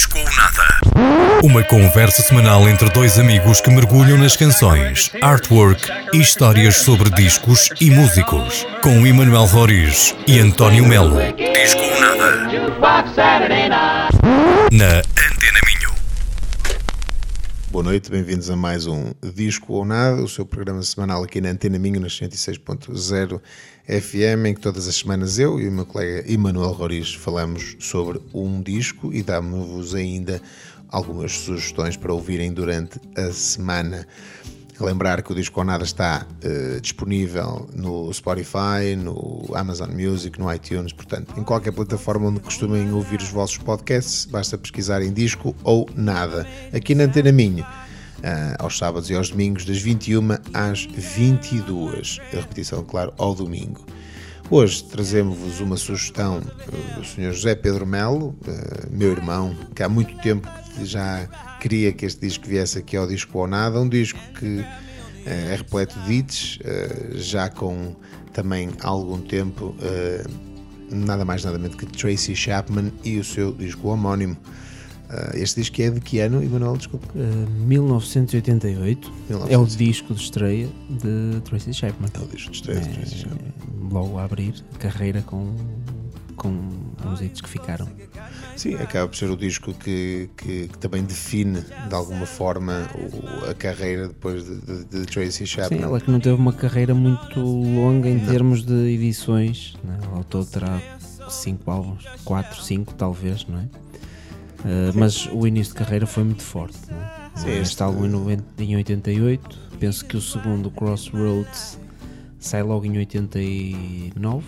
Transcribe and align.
Disco 0.00 0.18
ou 0.18 0.24
Nada. 0.24 1.42
Uma 1.44 1.62
conversa 1.62 2.22
semanal 2.22 2.66
entre 2.66 2.88
dois 2.88 3.18
amigos 3.18 3.60
que 3.60 3.68
mergulham 3.68 4.16
nas 4.16 4.34
canções, 4.34 5.12
artwork 5.20 5.86
e 6.14 6.22
histórias 6.22 6.76
sobre 6.76 7.10
discos 7.10 7.68
e 7.78 7.90
músicos. 7.90 8.66
Com 8.82 9.06
Emanuel 9.06 9.44
Roriz 9.44 10.14
e 10.26 10.38
António 10.38 10.86
Melo. 10.86 11.18
Disco 11.36 11.82
ou 11.82 12.00
Nada. 12.00 12.48
Na 14.72 15.00
Antena 15.00 15.60
Minho. 15.66 15.94
Boa 17.70 17.84
noite, 17.84 18.10
bem-vindos 18.10 18.48
a 18.48 18.56
mais 18.56 18.86
um 18.86 19.12
Disco 19.34 19.74
ou 19.74 19.84
Nada, 19.84 20.22
o 20.22 20.28
seu 20.28 20.46
programa 20.46 20.82
semanal 20.82 21.22
aqui 21.22 21.42
na 21.42 21.50
Antena 21.50 21.78
Minho, 21.78 22.00
nas 22.00 22.18
106.0 22.18 23.38
FM, 23.90 24.46
em 24.46 24.54
que 24.54 24.60
todas 24.60 24.86
as 24.86 24.94
semanas 24.94 25.38
eu 25.38 25.60
e 25.60 25.66
o 25.66 25.72
meu 25.72 25.84
colega 25.84 26.24
Emanuel 26.30 26.70
Roriz 26.70 27.12
falamos 27.12 27.76
sobre 27.80 28.20
um 28.32 28.62
disco 28.62 29.12
e 29.12 29.20
damos-vos 29.20 29.96
ainda 29.96 30.40
algumas 30.88 31.32
sugestões 31.32 31.96
para 31.96 32.12
ouvirem 32.12 32.52
durante 32.52 33.00
a 33.16 33.32
semana. 33.32 34.06
Lembrar 34.80 35.22
que 35.22 35.32
o 35.32 35.34
Disco 35.34 35.60
ou 35.60 35.66
Nada 35.66 35.84
está 35.84 36.26
uh, 36.44 36.80
disponível 36.80 37.68
no 37.74 38.10
Spotify, 38.14 38.96
no 38.96 39.44
Amazon 39.54 39.90
Music, 39.90 40.38
no 40.38 40.52
iTunes, 40.52 40.92
portanto, 40.92 41.34
em 41.36 41.42
qualquer 41.42 41.72
plataforma 41.72 42.28
onde 42.28 42.40
costumem 42.40 42.90
ouvir 42.92 43.20
os 43.20 43.28
vossos 43.28 43.58
podcasts, 43.58 44.24
basta 44.24 44.56
pesquisar 44.56 45.02
em 45.02 45.12
Disco 45.12 45.54
ou 45.62 45.86
Nada. 45.94 46.46
Aqui 46.72 46.94
na 46.94 47.04
Antena 47.04 47.30
Minho, 47.30 47.66
aos 48.58 48.76
sábados 48.76 49.10
e 49.10 49.14
aos 49.14 49.30
domingos, 49.30 49.64
das 49.64 49.78
21 49.78 50.28
às 50.52 50.84
22. 50.84 52.18
A 52.32 52.36
repetição, 52.36 52.84
claro, 52.84 53.12
ao 53.16 53.34
domingo. 53.34 53.84
Hoje 54.50 54.82
trazemos-vos 54.82 55.60
uma 55.60 55.76
sugestão 55.76 56.38
uh, 56.38 56.98
do 56.98 57.06
Sr. 57.06 57.32
José 57.32 57.54
Pedro 57.54 57.86
Melo, 57.86 58.34
meu 58.90 59.12
irmão, 59.12 59.56
que 59.76 59.82
há 59.82 59.88
muito 59.88 60.16
tempo 60.18 60.48
já 60.82 61.28
queria 61.60 61.92
que 61.92 62.04
este 62.04 62.26
disco 62.26 62.48
viesse 62.48 62.78
aqui 62.78 62.96
ao 62.96 63.06
Disco 63.06 63.38
ou 63.38 63.46
Nada, 63.46 63.78
um 63.78 63.88
disco 63.88 64.18
que 64.38 64.64
é 65.24 65.54
repleto 65.54 65.96
de 66.00 66.14
hits, 66.14 66.58
já 67.14 67.48
com 67.48 67.94
também 68.32 68.70
há 68.80 68.88
algum 68.88 69.20
tempo, 69.20 69.76
nada 70.90 71.24
mais 71.24 71.44
nada 71.44 71.58
menos 71.58 71.76
que 71.76 71.86
Tracy 71.86 72.34
Chapman 72.34 72.92
e 73.04 73.18
o 73.18 73.24
seu 73.24 73.52
disco 73.52 73.88
homónimo. 73.88 74.36
Este 75.34 75.60
disco 75.60 75.82
é 75.82 75.90
de 75.90 76.00
que 76.00 76.20
ano, 76.20 76.42
Emanuel? 76.42 76.76
Desculpa. 76.76 77.06
Uh, 77.14 77.50
1988. 77.66 79.10
1988. 79.28 79.52
É 79.52 79.58
o 79.58 79.66
disco 79.66 80.14
de 80.14 80.22
estreia 80.22 80.68
de 80.88 81.40
Tracy 81.42 81.74
Chapman. 81.74 82.08
É 82.14 82.18
o 82.18 82.26
disco 82.26 82.50
de 82.50 82.56
estreia 82.56 82.78
é, 82.78 82.82
de 82.82 82.88
Tracy 82.90 83.16
Chapman. 83.16 83.52
Logo 83.90 84.18
a 84.18 84.24
abrir 84.24 84.54
carreira 84.78 85.22
com, 85.22 85.52
com 86.36 86.48
uns 87.04 87.20
hits 87.20 87.40
que 87.40 87.48
ficaram. 87.48 87.88
Sim, 88.56 88.74
acaba 88.74 89.08
por 89.08 89.16
ser 89.16 89.30
o 89.30 89.36
disco 89.36 89.72
que, 89.72 90.28
que, 90.36 90.68
que 90.68 90.78
também 90.78 91.02
define 91.02 91.60
de 91.60 91.94
alguma 91.94 92.26
forma 92.26 92.88
o, 92.94 93.50
a 93.50 93.54
carreira 93.54 94.08
depois 94.08 94.44
de, 94.44 94.60
de, 94.60 94.84
de, 94.84 95.06
Tracy 95.06 95.46
Chapman. 95.46 95.78
Sim, 95.78 95.84
ela 95.84 96.00
que 96.00 96.10
não 96.10 96.20
teve 96.20 96.36
uma 96.36 96.52
carreira 96.52 96.94
muito 96.94 97.40
longa 97.40 98.08
em 98.08 98.16
não. 98.16 98.26
termos 98.26 98.62
de 98.62 98.94
edições, 98.94 99.74
né? 99.82 99.98
ao 100.12 100.22
todo 100.22 100.46
terá 100.46 100.80
5 101.28 101.70
álbuns, 101.70 102.04
4, 102.24 102.62
5 102.62 102.94
talvez, 102.94 103.46
não 103.48 103.58
é? 103.58 103.68
Uh, 104.60 104.92
mas 104.94 105.26
o 105.32 105.46
início 105.46 105.72
de 105.72 105.78
carreira 105.78 106.06
foi 106.06 106.24
muito 106.24 106.42
forte. 106.42 106.78
Não 106.90 106.96
é? 106.98 107.30
Sim, 107.34 107.48
este, 107.50 107.60
este 107.62 107.82
álbum 107.82 108.06
em, 108.06 108.10
90, 108.10 108.44
em 108.62 108.76
88, 108.76 109.58
penso 109.78 110.04
que 110.04 110.16
o 110.16 110.20
segundo, 110.20 110.70
Crossroads, 110.70 111.78
sai 112.40 112.62
logo 112.62 112.84
em 112.86 112.98
89 112.98 114.44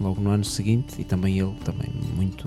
logo 0.00 0.20
no 0.20 0.30
ano 0.30 0.44
seguinte 0.44 1.00
e 1.00 1.04
também 1.04 1.38
ele 1.38 1.54
também 1.64 1.90
muito 2.14 2.46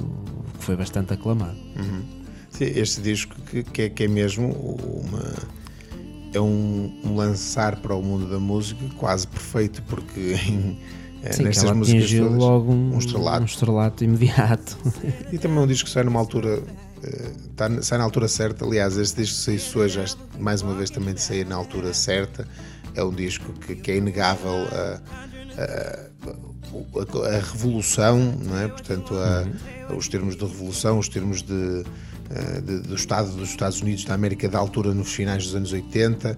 foi 0.59 0.75
bastante 0.75 1.13
aclamado 1.13 1.57
uhum. 1.75 2.01
Sim, 2.49 2.65
este 2.65 3.01
disco 3.01 3.35
que, 3.41 3.63
que, 3.63 3.81
é, 3.83 3.89
que, 3.89 4.03
é, 4.03 4.07
mesmo 4.07 4.51
uma 4.51 5.33
é 6.33 6.39
um, 6.39 6.91
um, 7.03 7.15
lançar 7.15 7.77
para 7.77 7.95
o 7.95 8.01
mundo 8.01 8.29
da 8.29 8.39
música 8.39 8.83
quase 8.97 9.27
perfeito 9.27 9.81
porque 9.83 10.35
em, 10.47 10.77
eh, 11.23 11.31
Sim, 11.31 11.43
nestas 11.43 11.71
músicas 11.71 12.11
todas, 12.11 12.37
logo 12.37 12.71
um, 12.71 12.95
um, 12.95 12.97
estrelato. 12.99 13.41
um 13.41 13.45
estrelato 13.45 14.03
imediato 14.03 14.77
e 15.31 15.37
também 15.37 15.57
é 15.57 15.61
um 15.61 15.67
disco 15.67 15.85
que 15.85 15.91
sai 15.91 16.03
numa 16.03 16.19
altura 16.19 16.61
está, 17.49 17.81
sai 17.81 17.97
na 17.97 18.03
altura 18.03 18.27
certa 18.27 18.65
aliás 18.65 18.97
este 18.97 19.21
disco 19.21 19.35
saiu 19.35 19.83
hoje 19.83 20.15
mais 20.39 20.61
uma 20.61 20.73
vez 20.73 20.89
também 20.89 21.13
de 21.13 21.21
sair 21.21 21.45
na 21.45 21.55
altura 21.55 21.93
certa 21.93 22.47
é 22.95 23.03
um 23.03 23.11
disco 23.11 23.51
que, 23.53 23.75
que 23.75 23.91
é 23.91 23.97
inegável 23.97 24.67
a, 24.71 25.01
a 25.61 26.13
a, 26.73 27.35
a, 27.35 27.39
revolução, 27.39 28.17
não 28.43 28.59
é? 28.59 28.67
Portanto, 28.67 29.13
a, 29.13 29.43
uhum. 29.91 29.97
os 29.97 30.07
termos 30.07 30.35
de 30.35 30.43
revolução, 30.43 30.97
os 30.97 31.07
termos 31.07 31.43
de, 31.43 31.83
eh, 32.29 32.61
de, 32.61 32.79
do 32.79 32.95
Estado 32.95 33.31
dos 33.31 33.49
Estados 33.49 33.81
Unidos 33.81 34.05
da 34.05 34.13
América 34.13 34.49
da 34.49 34.57
altura 34.57 34.93
nos 34.93 35.13
finais 35.13 35.43
dos 35.43 35.55
anos 35.55 35.71
80. 35.71 36.37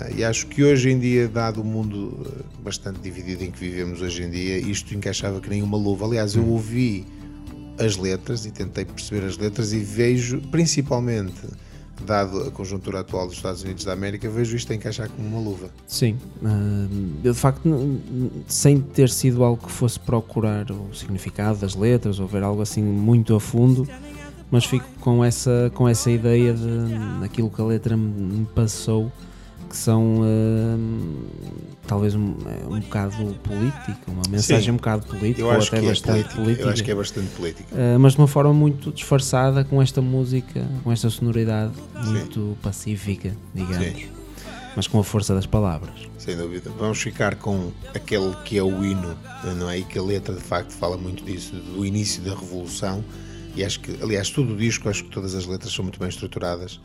Eh, 0.00 0.14
e 0.16 0.24
acho 0.24 0.46
que 0.46 0.64
hoje 0.64 0.90
em 0.90 0.98
dia, 0.98 1.28
dado 1.28 1.60
o 1.60 1.64
mundo 1.64 2.26
eh, 2.26 2.62
bastante 2.62 3.00
dividido 3.00 3.44
em 3.44 3.50
que 3.50 3.58
vivemos 3.58 4.00
hoje 4.00 4.22
em 4.22 4.30
dia, 4.30 4.58
isto 4.58 4.94
encaixava 4.94 5.40
que 5.40 5.48
nem 5.48 5.62
uma 5.62 5.76
luva. 5.76 6.06
Aliás, 6.06 6.34
eu 6.34 6.42
uhum. 6.42 6.52
ouvi 6.52 7.06
as 7.78 7.96
letras 7.96 8.46
e 8.46 8.50
tentei 8.50 8.84
perceber 8.84 9.26
as 9.26 9.36
letras 9.36 9.72
e 9.72 9.78
vejo 9.78 10.40
principalmente 10.50 11.42
dado 12.04 12.42
a 12.42 12.50
conjuntura 12.50 13.00
atual 13.00 13.26
dos 13.26 13.36
Estados 13.36 13.62
Unidos 13.62 13.84
da 13.84 13.92
América, 13.92 14.28
vejo 14.28 14.56
isto 14.56 14.72
encaixar 14.72 15.08
como 15.08 15.28
uma 15.28 15.40
luva. 15.40 15.70
Sim, 15.86 16.16
uh, 16.42 17.22
de 17.22 17.32
facto, 17.32 18.00
sem 18.46 18.80
ter 18.80 19.08
sido 19.08 19.42
algo 19.42 19.64
que 19.64 19.72
fosse 19.72 19.98
procurar 19.98 20.70
o 20.70 20.94
significado 20.94 21.58
das 21.58 21.74
letras 21.74 22.20
ou 22.20 22.26
ver 22.26 22.42
algo 22.42 22.60
assim 22.60 22.82
muito 22.82 23.34
a 23.34 23.40
fundo, 23.40 23.88
mas 24.50 24.64
fico 24.64 24.86
com 25.00 25.24
essa, 25.24 25.70
com 25.74 25.88
essa 25.88 26.10
ideia 26.10 26.52
de 26.52 27.24
aquilo 27.24 27.50
que 27.50 27.60
a 27.60 27.64
letra 27.64 27.96
me 27.96 28.44
passou 28.54 29.10
que 29.76 29.82
são 29.82 30.22
uh, 30.22 31.26
talvez 31.86 32.14
um, 32.14 32.34
é 32.46 32.66
um 32.66 32.80
bocado 32.80 33.34
política, 33.42 33.98
uma 34.08 34.22
mensagem 34.30 34.64
Sim, 34.64 34.70
um 34.70 34.76
bocado 34.76 35.06
política, 35.06 35.44
ou 35.44 35.52
até 35.52 35.78
é 35.78 35.82
bastante 35.82 36.34
política, 36.34 36.34
política. 36.34 36.62
Eu 36.62 36.70
acho 36.70 36.84
que 36.84 36.90
é 36.90 36.94
bastante 36.94 37.28
política. 37.36 37.74
Uh, 37.74 37.98
mas 38.00 38.14
de 38.14 38.18
uma 38.18 38.26
forma 38.26 38.54
muito 38.54 38.90
disfarçada 38.90 39.64
com 39.64 39.82
esta 39.82 40.00
música, 40.00 40.66
com 40.82 40.90
esta 40.90 41.10
sonoridade 41.10 41.74
muito 41.94 42.40
Sim. 42.40 42.56
pacífica, 42.62 43.36
digamos. 43.54 43.86
Sim. 43.86 44.08
Mas 44.74 44.86
com 44.86 44.98
a 44.98 45.04
força 45.04 45.34
das 45.34 45.46
palavras. 45.46 45.94
Sem 46.18 46.36
dúvida. 46.36 46.70
Vamos 46.78 47.00
ficar 47.00 47.36
com 47.36 47.70
aquele 47.94 48.34
que 48.44 48.58
é 48.58 48.62
o 48.62 48.84
hino, 48.84 49.16
não 49.58 49.70
é? 49.70 49.78
E 49.78 49.84
que 49.84 49.98
a 49.98 50.02
letra 50.02 50.34
de 50.34 50.42
facto 50.42 50.72
fala 50.72 50.98
muito 50.98 51.24
disso, 51.24 51.54
do 51.54 51.84
início 51.84 52.22
da 52.22 52.34
revolução. 52.34 53.02
E 53.54 53.64
acho 53.64 53.80
que, 53.80 53.96
aliás, 54.02 54.28
todo 54.28 54.52
o 54.52 54.56
disco, 54.56 54.86
acho 54.90 55.04
que 55.04 55.10
todas 55.10 55.34
as 55.34 55.46
letras 55.46 55.72
são 55.72 55.82
muito 55.82 55.98
bem 55.98 56.10
estruturadas. 56.10 56.78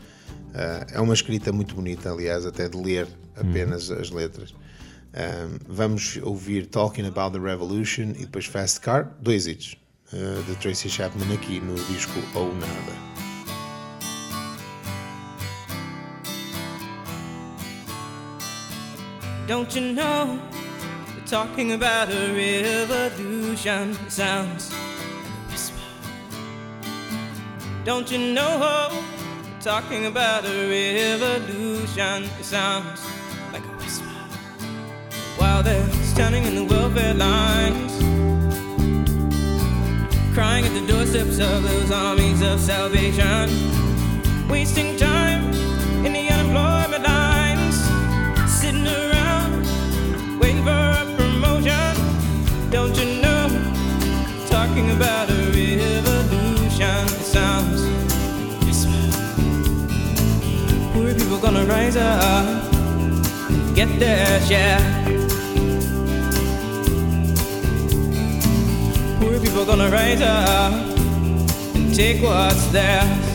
Uh, 0.51 0.85
é 0.93 0.99
uma 0.99 1.13
escrita 1.13 1.51
muito 1.51 1.75
bonita, 1.75 2.11
aliás, 2.11 2.45
até 2.45 2.67
de 2.67 2.77
ler 2.77 3.07
apenas 3.35 3.89
as 3.89 4.09
letras. 4.09 4.53
Um, 5.13 5.59
vamos 5.67 6.17
ouvir 6.23 6.67
Talking 6.67 7.05
About 7.05 7.37
the 7.37 7.43
Revolution 7.43 8.11
e 8.11 8.25
depois 8.25 8.45
Fast 8.45 8.79
Car, 8.81 9.13
dois 9.21 9.47
hits 9.47 9.75
uh, 10.13 10.43
de 10.43 10.55
Tracy 10.57 10.89
Chapman 10.89 11.33
aqui 11.33 11.59
no 11.59 11.75
disco 11.85 12.19
Ou 12.33 12.53
Nada. 12.55 13.11
Don't 19.47 19.77
you 19.77 19.93
know 19.93 20.39
talking 21.25 21.71
about 21.71 22.09
a 22.09 22.33
revolution 22.33 23.97
sounds 24.09 24.69
like 24.71 24.79
a 24.79 25.51
whisper. 25.51 25.79
Don't 27.85 28.11
you 28.11 28.33
know 28.33 29.00
talking 29.63 30.07
about 30.07 30.43
a 30.43 30.67
revolution. 30.67 32.23
It 32.39 32.43
sounds 32.43 33.05
like 33.53 33.63
a 33.63 33.73
whisper. 33.77 34.05
While 35.37 35.61
they're 35.61 35.87
standing 36.03 36.45
in 36.45 36.55
the 36.55 36.63
welfare 36.63 37.13
lines, 37.13 37.93
crying 40.33 40.65
at 40.65 40.73
the 40.73 40.85
doorsteps 40.87 41.37
of 41.39 41.61
those 41.61 41.91
armies 41.91 42.41
of 42.41 42.59
salvation, 42.59 43.49
wasting 44.49 44.97
time 44.97 45.10
gonna 61.53 61.65
rise 61.65 61.97
up, 61.97 62.45
get 63.75 63.99
their 63.99 64.39
share. 64.41 64.79
Poor 69.19 69.37
people 69.41 69.65
gonna 69.65 69.89
rise 69.89 70.21
up 70.21 70.71
and 71.75 71.93
take 71.93 72.21
what's 72.21 72.67
theirs. 72.67 73.30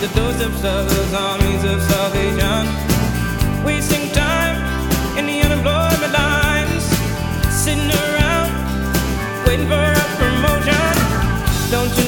The 0.00 0.06
doorsteps 0.14 0.62
of 0.62 0.88
those 0.88 1.12
armies 1.12 1.64
of 1.64 1.82
salvation. 1.82 2.66
Wasting 3.64 4.08
time 4.12 4.56
in 5.18 5.26
the 5.26 5.40
unemployment 5.40 6.12
lines, 6.12 6.84
sitting 7.50 7.90
around 7.90 8.48
waiting 9.44 9.66
for 9.66 9.74
a 9.74 10.04
promotion. 10.20 10.94
Don't 11.72 11.90
you 11.98 12.07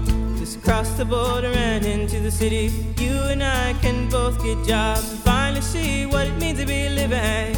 Just 0.71 0.85
cross 0.85 0.97
the 0.97 1.03
border 1.03 1.51
and 1.53 1.85
into 1.85 2.21
the 2.21 2.31
city. 2.31 2.71
You 2.97 3.13
and 3.33 3.43
I 3.43 3.73
can 3.81 4.09
both 4.09 4.41
get 4.41 4.65
jobs 4.65 5.11
and 5.11 5.19
finally 5.19 5.59
see 5.59 6.05
what 6.05 6.27
it 6.27 6.37
means 6.39 6.59
to 6.59 6.65
be 6.65 6.87
living. 6.87 7.55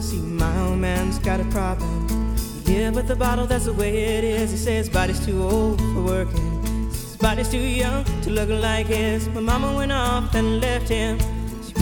See, 0.00 0.18
my 0.18 0.56
old 0.66 0.78
man's 0.78 1.18
got 1.18 1.40
a 1.40 1.44
problem. 1.46 2.36
Yeah, 2.64 2.90
with 2.90 3.08
the 3.08 3.16
bottle, 3.16 3.46
that's 3.48 3.64
the 3.64 3.72
way 3.72 4.04
it 4.18 4.22
is. 4.22 4.52
He 4.52 4.56
says 4.56 4.88
body's 4.88 5.18
too 5.26 5.42
old 5.42 5.80
for 5.80 6.02
working. 6.02 6.62
His 6.90 7.16
body's 7.16 7.48
too 7.48 7.58
young 7.58 8.04
to 8.22 8.30
look 8.30 8.50
like 8.50 8.86
his. 8.86 9.28
My 9.30 9.40
mama 9.40 9.74
went 9.74 9.90
off 9.90 10.32
and 10.36 10.60
left 10.60 10.88
him. 10.88 11.18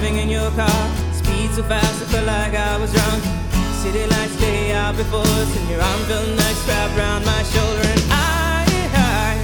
Driving 0.00 0.18
in 0.18 0.28
your 0.30 0.50
car. 0.52 0.90
Speed 1.12 1.50
so 1.50 1.62
fast, 1.62 2.02
I 2.02 2.06
felt 2.06 2.26
like 2.26 2.54
I 2.54 2.76
was 2.78 2.92
drunk. 2.92 3.22
City 3.82 4.06
lights 4.06 4.40
lay 4.40 4.72
out 4.72 4.96
before 4.96 5.20
us, 5.20 5.56
and 5.56 5.68
your 5.68 5.80
arm 5.80 6.00
felt 6.08 6.28
nice 6.28 6.68
wrapped 6.68 6.96
around 6.96 7.24
my 7.26 7.42
shoulder. 7.42 7.82
And 7.84 8.02
I, 8.10 8.64
I 8.94 9.34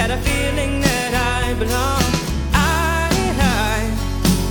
had 0.00 0.10
a 0.10 0.18
feeling 0.18 0.80
that 0.80 1.12
I 1.14 1.54
belonged. 1.54 2.14
I, 2.52 3.10
I 3.38 3.78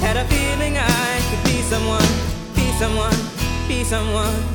had 0.05 0.17
a 0.17 0.25
feeling 0.25 0.77
I 0.77 1.19
could 1.29 1.43
be 1.43 1.61
someone, 1.63 2.11
be 2.55 2.71
someone, 2.79 3.17
be 3.67 3.83
someone. 3.83 4.54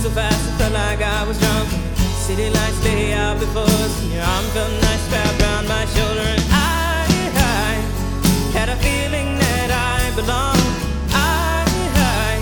So 0.00 0.08
fast, 0.08 0.48
it 0.48 0.52
felt 0.56 0.72
like 0.72 1.02
I 1.02 1.24
was 1.28 1.38
drunk. 1.38 1.68
City 2.16 2.48
lights 2.48 2.82
lay 2.84 3.12
out 3.12 3.38
before 3.38 3.64
us, 3.64 4.02
and 4.02 4.12
your 4.12 4.22
arm 4.22 4.46
felt 4.46 4.72
nice 4.80 5.12
wrapped 5.12 5.42
around 5.42 5.68
my 5.68 5.84
shoulder. 5.92 6.20
And 6.20 6.42
I, 6.48 7.04
I 7.36 7.74
had 8.56 8.70
a 8.70 8.76
feeling 8.76 9.36
that 9.36 9.70
I 9.70 10.10
belonged. 10.16 10.72
I, 11.12 11.66
I 12.00 12.40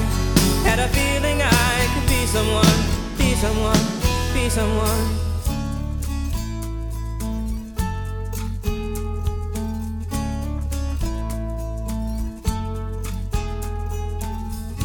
had 0.69 0.79
a 0.79 0.87
feeling 0.95 1.43
I 1.43 1.89
could 1.95 2.07
be 2.07 2.27
someone, 2.27 2.79
be 3.19 3.35
someone, 3.35 3.85
be 4.33 4.49
someone. 4.49 5.19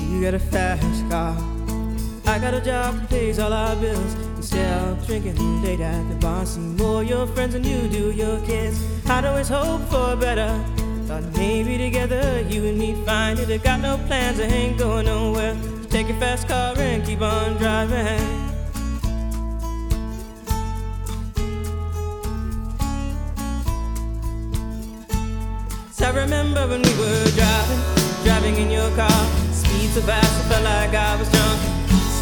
You 0.10 0.22
got 0.24 0.34
a 0.34 0.40
fast 0.40 1.10
car. 1.12 1.63
Got 2.44 2.56
a 2.56 2.60
job 2.60 3.00
that 3.00 3.10
pays 3.10 3.40
all 3.40 3.54
our 3.54 3.74
bills. 3.78 4.16
Instead 4.36 4.68
of 4.84 5.08
drinking 5.08 5.64
late 5.64 5.80
at 5.80 6.10
the 6.10 6.16
bar, 6.16 6.46
see 6.46 6.60
more 6.60 7.02
your 7.02 7.26
friends 7.26 7.54
than 7.54 7.64
you 7.64 7.88
do 7.88 8.12
your 8.12 8.38
kids. 8.42 8.84
I'd 9.10 9.24
always 9.24 9.48
hope 9.48 9.82
for 9.84 10.18
better. 10.18 10.52
Thought 11.08 11.24
maybe 11.38 11.78
together 11.78 12.42
you 12.50 12.66
and 12.66 12.78
me 12.78 12.96
find 13.06 13.40
it. 13.40 13.50
I 13.50 13.60
got 13.60 13.80
no 13.80 13.96
plans, 14.08 14.42
I 14.42 14.44
ain't 14.44 14.78
going 14.78 15.06
nowhere. 15.06 15.56
So 15.84 15.88
take 15.88 16.10
your 16.10 16.18
fast 16.18 16.50
car 16.50 16.78
and 16.78 17.06
keep 17.06 17.22
on 17.22 17.56
driving. 17.56 18.20
I 26.02 26.12
remember 26.14 26.68
when 26.68 26.82
we 26.82 26.94
were 27.00 27.26
driving, 27.40 27.82
driving 28.26 28.56
in 28.58 28.70
your 28.70 28.90
car. 28.98 29.26
Speed 29.54 29.92
so 29.92 30.02
fast, 30.02 30.46
I 30.46 30.50
felt 30.50 30.64
like 30.66 30.94
I 30.94 31.16
was 31.16 31.32
drunk 31.32 31.83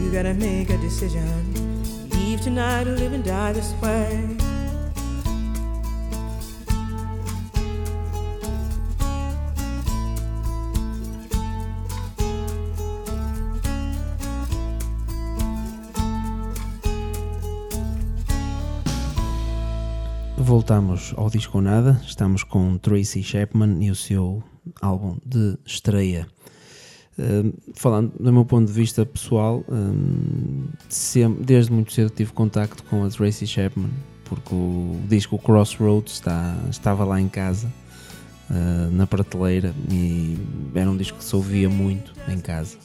You 0.00 0.10
gotta 0.10 0.34
make 0.34 0.70
a 0.70 0.78
decision. 0.78 1.54
Leave 2.10 2.40
tonight 2.40 2.86
or 2.86 2.96
live 2.96 3.12
and 3.12 3.24
die 3.24 3.52
this 3.52 3.74
way. 3.82 4.36
Voltamos 20.38 21.14
ao 21.16 21.30
Disco 21.30 21.60
Nada, 21.60 22.00
estamos 22.04 22.42
com 22.42 22.76
Tracy 22.78 23.22
Chapman 23.22 23.84
e 23.84 23.90
o 23.90 23.94
seu 23.94 24.42
álbum 24.80 25.16
de 25.24 25.56
estreia. 25.64 26.26
Falando 27.74 28.12
do 28.18 28.32
meu 28.32 28.44
ponto 28.44 28.66
de 28.66 28.72
vista 28.72 29.04
pessoal, 29.04 29.64
um, 29.68 30.68
sempre, 30.88 31.44
desde 31.44 31.72
muito 31.72 31.92
cedo 31.92 32.10
tive 32.10 32.32
contacto 32.32 32.82
com 32.84 33.04
a 33.04 33.08
Tracy 33.08 33.46
Chapman, 33.46 33.90
porque 34.24 34.54
o 34.54 34.98
disco 35.08 35.38
Crossroads 35.38 36.14
está, 36.14 36.56
estava 36.70 37.04
lá 37.04 37.20
em 37.20 37.28
casa, 37.28 37.70
uh, 38.48 38.90
na 38.92 39.06
prateleira, 39.06 39.74
e 39.90 40.38
era 40.74 40.90
um 40.90 40.96
disco 40.96 41.18
que 41.18 41.24
se 41.24 41.36
ouvia 41.36 41.68
muito 41.68 42.14
em 42.28 42.38
casa. 42.38 42.78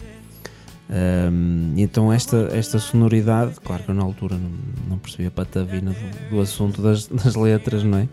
Um, 0.87 1.73
então 1.77 2.13
esta, 2.13 2.49
esta 2.53 2.77
sonoridade, 2.77 3.55
claro 3.63 3.83
que 3.83 3.89
eu 3.89 3.95
na 3.95 4.03
altura 4.03 4.37
não, 4.37 4.51
não 4.89 4.97
percebi 4.99 5.25
a 5.25 5.31
patavina 5.31 5.91
do, 5.91 6.29
do 6.29 6.41
assunto 6.41 6.81
das, 6.81 7.07
das, 7.07 7.35
letras, 7.35 7.83
não 7.83 7.97
é? 7.97 8.07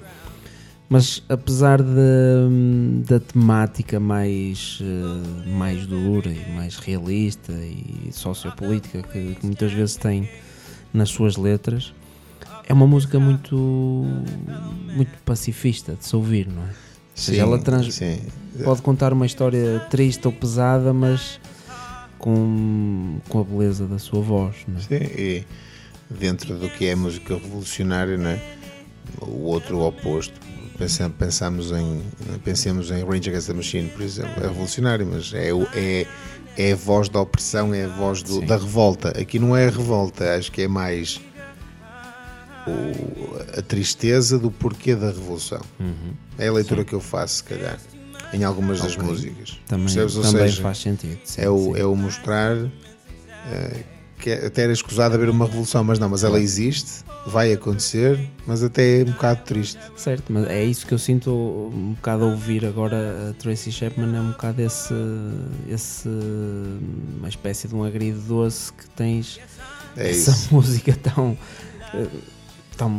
Mas 0.89 1.23
apesar 1.29 1.81
de, 1.83 3.05
da 3.09 3.19
temática 3.19 3.99
mais, 3.99 4.79
uh, 4.81 5.49
mais 5.49 5.87
dura 5.87 6.31
e 6.31 6.53
mais 6.53 6.77
realista 6.77 7.53
e 7.53 8.11
sociopolítica 8.13 9.03
que, 9.03 9.37
que, 9.37 9.47
muitas 9.47 9.73
vezes 9.73 9.97
tem 9.97 10.29
nas 10.93 11.09
suas 11.09 11.37
letras, 11.37 11.95
é 12.69 12.75
uma 12.75 12.87
música 12.87 13.19
muito, 13.19 13.57
muito 14.95 15.13
pacifista 15.25 15.95
de 15.95 16.05
se 16.05 16.15
ouvir, 16.15 16.47
não 16.47 16.63
é? 16.63 16.69
Sim, 17.15 17.33
seja, 17.33 17.43
ela 17.43 17.59
trans, 17.59 18.01
pode 18.63 18.83
contar 18.83 19.13
uma 19.13 19.25
história 19.25 19.81
triste 19.91 20.27
ou 20.27 20.33
pesada, 20.33 20.93
mas 20.93 21.41
com, 22.19 23.19
com 23.29 23.41
a 23.41 23.45
beleza 23.45 23.87
da 23.87 23.99
sua 23.99 24.21
voz. 24.21 24.57
Não 24.69 24.77
é? 24.77 24.81
Sim, 24.81 24.95
e 25.17 25.45
dentro 26.11 26.59
do 26.59 26.69
que 26.69 26.87
é 26.87 26.95
música 26.95 27.35
revolucionária, 27.35 28.19
não 28.19 28.31
é? 28.31 28.41
o 29.21 29.45
outro 29.45 29.81
oposto. 29.81 30.35
Pensamos, 30.83 31.17
pensamos 31.17 31.71
em, 31.71 32.03
pensemos 32.43 32.91
em 32.91 33.05
Rage 33.05 33.31
Against 33.31 33.47
the 33.47 33.53
Machine, 33.53 33.89
por 33.89 34.03
exemplo, 34.03 34.43
é 34.43 34.49
revolucionário, 34.49 35.07
mas 35.07 35.33
é, 35.33 35.51
é, 35.75 36.07
é 36.59 36.73
a 36.73 36.77
voz 36.77 37.09
da 37.09 37.21
opressão, 37.21 37.73
é 37.73 37.85
a 37.85 37.89
voz 37.89 38.21
do, 38.21 38.41
da 38.41 38.57
revolta. 38.57 39.11
Aqui 39.11 39.39
não 39.39 39.57
é 39.57 39.69
a 39.69 39.71
revolta, 39.71 40.35
acho 40.35 40.51
que 40.51 40.63
é 40.63 40.67
mais 40.67 41.21
o, 42.67 43.59
a 43.59 43.63
tristeza 43.63 44.41
do 44.41 44.51
porquê 44.51 44.97
da 44.97 45.07
revolução. 45.07 45.61
Uhum. 45.79 46.15
É 46.37 46.49
a 46.49 46.53
leitura 46.53 46.81
Sim. 46.81 46.89
que 46.89 46.95
eu 46.95 47.01
faço, 47.01 47.37
se 47.37 47.45
calhar 47.45 47.79
em 48.33 48.43
algumas 48.43 48.81
okay. 48.81 48.97
das 48.97 49.05
músicas. 49.05 49.61
Também, 49.69 49.87
também 49.95 50.31
seja, 50.31 50.63
faz 50.63 50.79
sentido. 50.79 51.21
Sim, 51.23 51.43
é, 51.43 51.49
o, 51.49 51.77
é 51.77 51.85
o 51.85 51.95
mostrar 51.95 52.57
uh, 52.57 52.71
que 54.23 54.31
é, 54.31 54.47
até 54.47 54.63
era 54.63 54.73
escusado 54.73 55.17
haver 55.17 55.29
uma 55.29 55.45
revolução, 55.45 55.83
mas 55.83 55.99
não, 55.99 56.09
mas 56.09 56.23
ela 56.23 56.39
existe, 56.39 57.05
vai 57.27 57.53
acontecer, 57.53 58.19
mas 58.47 58.63
até 58.63 59.01
é 59.01 59.03
um 59.03 59.07
bocado 59.07 59.43
triste. 59.45 59.79
Certo, 59.97 60.33
mas 60.33 60.47
é 60.47 60.65
isso 60.65 60.87
que 60.87 60.95
eu 60.95 60.99
sinto 60.99 61.31
um 61.75 61.93
bocado 61.95 62.25
a 62.25 62.29
ouvir 62.29 62.65
agora 62.65 63.31
a 63.31 63.33
Tracy 63.35 63.73
Chapman, 63.73 64.17
é 64.17 64.21
um 64.21 64.31
bocado 64.31 64.63
esse, 64.63 64.95
esse 65.69 66.09
uma 67.19 67.29
espécie 67.29 67.67
de 67.67 67.75
um 67.75 67.83
agrido 67.83 68.21
doce 68.21 68.73
que 68.73 68.89
tens 68.91 69.41
é 69.97 70.11
essa 70.11 70.31
isso. 70.31 70.49
música 70.55 70.97
tão. 71.03 71.37
Tão, 72.83 72.99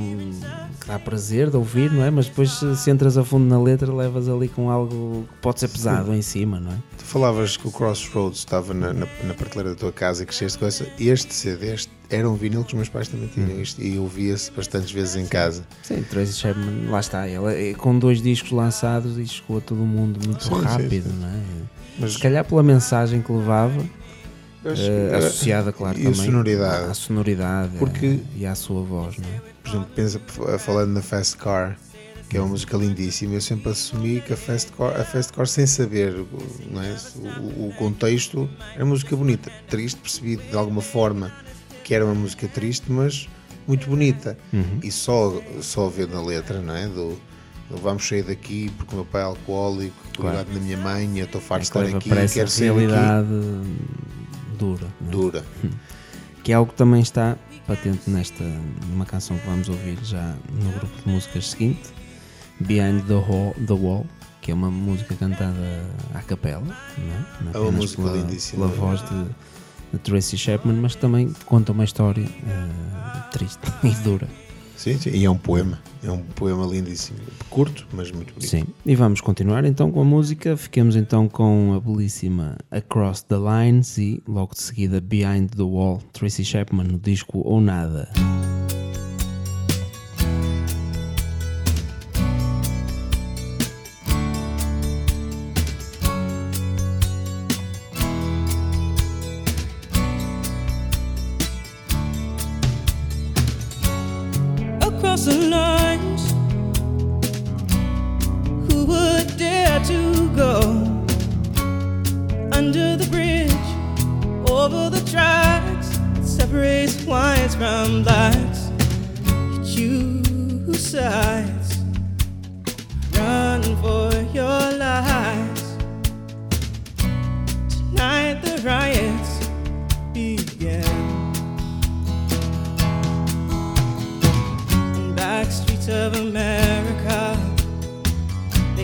que 0.79 0.87
dá 0.87 0.99
prazer 0.99 1.49
de 1.49 1.57
ouvir, 1.57 1.91
não 1.91 2.03
é? 2.03 2.11
Mas 2.11 2.27
depois 2.27 2.51
se 2.51 2.91
entras 2.91 3.17
a 3.17 3.23
fundo 3.23 3.45
na 3.45 3.61
letra 3.61 3.91
levas 3.93 4.27
ali 4.27 4.47
com 4.47 4.69
algo 4.69 5.25
que 5.29 5.39
pode 5.41 5.59
ser 5.59 5.67
pesado 5.67 6.11
Sim. 6.11 6.17
em 6.17 6.21
cima, 6.21 6.59
não 6.59 6.71
é? 6.71 6.75
Tu 6.97 7.03
falavas 7.03 7.57
que 7.57 7.67
o 7.67 7.71
Crossroads 7.71 8.39
estava 8.39 8.73
na, 8.73 8.93
na, 8.93 9.07
na 9.23 9.33
prateleira 9.33 9.71
da 9.71 9.75
tua 9.75 9.91
casa 9.91 10.23
e 10.23 10.25
cresceste 10.25 10.57
com 10.57 10.65
essa. 10.65 10.85
Este 10.99 11.33
CD 11.33 11.73
este 11.73 11.91
era 12.09 12.29
um 12.29 12.35
vinil 12.35 12.63
que 12.63 12.69
os 12.69 12.73
meus 12.73 12.89
pais 12.89 13.07
também 13.07 13.27
tinham 13.27 13.49
hum. 13.49 13.61
isto 13.61 13.81
e 13.81 13.97
ouvia-se 13.97 14.51
bastantes 14.51 14.91
vezes 14.91 15.15
em 15.15 15.23
Sim. 15.23 15.29
casa. 15.29 15.65
Sim, 15.81 16.03
Tracy 16.03 16.33
Chapman, 16.33 16.89
lá 16.89 16.99
está, 16.99 17.27
ela 17.27 17.53
é, 17.53 17.73
com 17.73 17.97
dois 17.97 18.21
discos 18.21 18.51
lançados 18.51 19.17
e 19.17 19.25
chegou 19.25 19.57
a 19.57 19.61
todo 19.61 19.79
mundo 19.79 20.19
muito 20.25 20.43
sim, 20.43 20.61
rápido, 20.61 21.09
não 21.19 21.27
é? 21.27 21.41
Mas, 21.99 22.13
se 22.13 22.19
calhar 22.19 22.43
pela 22.45 22.63
mensagem 22.63 23.21
que 23.21 23.31
levava. 23.31 23.83
Uh, 24.63 25.15
associada, 25.17 25.73
claro, 25.73 25.99
e 25.99 26.03
também 26.03 26.21
a 26.21 26.23
sonoridade. 26.23 26.91
à 26.91 26.93
sonoridade 26.93 27.77
Porque, 27.77 28.05
é, 28.05 28.19
e 28.37 28.45
à 28.45 28.55
sua 28.55 28.81
voz, 28.81 29.17
não 29.17 29.27
é? 29.27 29.41
por 29.61 29.69
exemplo, 29.69 29.89
pensa, 29.95 30.19
falando 30.59 30.91
na 30.91 31.01
Fast 31.01 31.37
Car, 31.37 31.77
que 32.29 32.37
é 32.37 32.39
uma 32.39 32.49
música 32.49 32.77
lindíssima, 32.77 33.33
eu 33.33 33.41
sempre 33.41 33.71
assumi 33.71 34.21
que 34.21 34.33
a 34.33 34.37
Fast 34.37 34.71
Car, 34.71 34.99
a 34.99 35.03
Fast 35.03 35.33
Car 35.33 35.47
sem 35.47 35.65
saber 35.65 36.15
é, 36.15 37.39
o, 37.39 37.67
o 37.67 37.73
contexto, 37.77 38.49
era 38.73 38.83
uma 38.83 38.91
música 38.91 39.15
bonita, 39.15 39.51
triste, 39.69 39.99
percebi 39.99 40.37
de 40.37 40.55
alguma 40.55 40.81
forma 40.81 41.31
que 41.83 41.93
era 41.93 42.05
uma 42.05 42.15
música 42.15 42.47
triste, 42.47 42.91
mas 42.91 43.27
muito 43.67 43.87
bonita. 43.89 44.37
Uhum. 44.51 44.79
E 44.81 44.91
só, 44.91 45.41
só 45.61 45.89
ver 45.89 46.07
na 46.07 46.21
letra, 46.21 46.61
não 46.61 46.75
é? 46.75 46.87
Do, 46.87 47.19
vamos 47.69 48.07
sair 48.07 48.23
daqui 48.23 48.71
porque 48.77 48.93
o 48.93 48.97
meu 48.97 49.05
pai 49.05 49.21
é 49.21 49.25
alcoólico, 49.25 49.95
claro. 50.15 50.37
ligado 50.37 50.53
na 50.53 50.59
minha 50.59 50.77
mãe, 50.77 51.19
eu 51.19 51.25
estou 51.25 51.41
farto 51.41 51.61
de 51.61 51.67
estar 51.67 51.97
aqui, 51.97 52.09
quero 52.33 52.49
ser 52.49 52.73
realidade 52.73 53.27
aqui. 53.27 54.22
Dura. 54.57 54.87
É? 55.01 55.11
Dura. 55.11 55.45
Que 56.43 56.51
é 56.51 56.55
algo 56.55 56.71
que 56.71 56.77
também 56.77 57.01
está 57.01 57.37
patente 57.65 58.09
nesta 58.09 58.43
numa 58.89 59.05
canção 59.05 59.37
que 59.37 59.45
vamos 59.47 59.69
ouvir 59.69 59.97
já 60.03 60.35
no 60.51 60.71
grupo 60.71 61.01
de 61.01 61.09
músicas 61.09 61.51
seguinte, 61.51 61.93
Behind 62.59 63.05
the, 63.07 63.13
Hall, 63.13 63.55
the 63.65 63.73
Wall, 63.73 64.05
que 64.41 64.51
é 64.51 64.53
uma 64.53 64.69
música 64.69 65.15
cantada 65.15 65.85
à 66.13 66.21
capela, 66.21 66.61
não 66.61 67.51
é? 67.51 67.55
é 67.55 67.59
uma 67.59 67.71
música 67.71 68.03
pela, 68.03 68.17
lindíssima. 68.17 68.67
Pela 68.67 68.79
voz 68.79 69.01
de, 69.01 69.25
de, 69.93 69.99
Tracy 69.99 70.37
Chapman, 70.37 70.75
mas 70.75 70.95
também 70.95 71.33
conta 71.45 71.71
uma 71.71 71.85
história 71.85 72.25
uh, 72.25 73.31
triste 73.31 73.61
e 73.83 73.91
dura. 74.03 74.27
Sim, 74.83 74.97
sim, 74.97 75.11
e 75.11 75.23
é 75.23 75.29
um 75.29 75.37
poema, 75.37 75.79
é 76.03 76.11
um 76.11 76.21
poema 76.35 76.65
lindíssimo, 76.65 77.17
curto, 77.49 77.87
mas 77.93 78.11
muito 78.11 78.33
bonito. 78.33 78.49
Sim, 78.49 78.65
e 78.85 78.93
vamos 78.97 79.21
continuar 79.21 79.63
então 79.63 79.89
com 79.89 80.01
a 80.01 80.03
música. 80.03 80.57
Fiquemos 80.57 80.97
então 80.97 81.29
com 81.29 81.73
a 81.73 81.79
belíssima 81.79 82.57
Across 82.69 83.21
the 83.21 83.37
Lines 83.37 83.97
e 83.97 84.21
logo 84.27 84.53
de 84.53 84.61
seguida 84.61 84.99
Behind 84.99 85.51
the 85.55 85.63
Wall, 85.63 86.01
Tracy 86.11 86.43
Chapman 86.43 86.83
no 86.83 86.99
disco 86.99 87.41
Ou 87.45 87.61
Nada. 87.61 88.09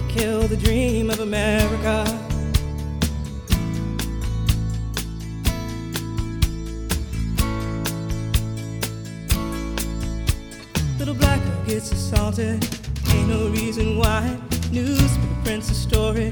kill 0.10 0.48
the 0.48 0.58
dream 0.58 1.10
of 1.12 1.20
America. 1.20 2.04
Little 10.98 11.14
black 11.14 11.40
girl 11.44 11.64
gets 11.66 11.92
assaulted. 11.92 12.66
Ain't 13.14 13.30
no 13.30 13.50
reason 13.50 13.98
why. 13.98 14.38
Newspaper 14.72 15.28
the 15.44 15.70
a 15.70 15.76
story. 15.76 16.32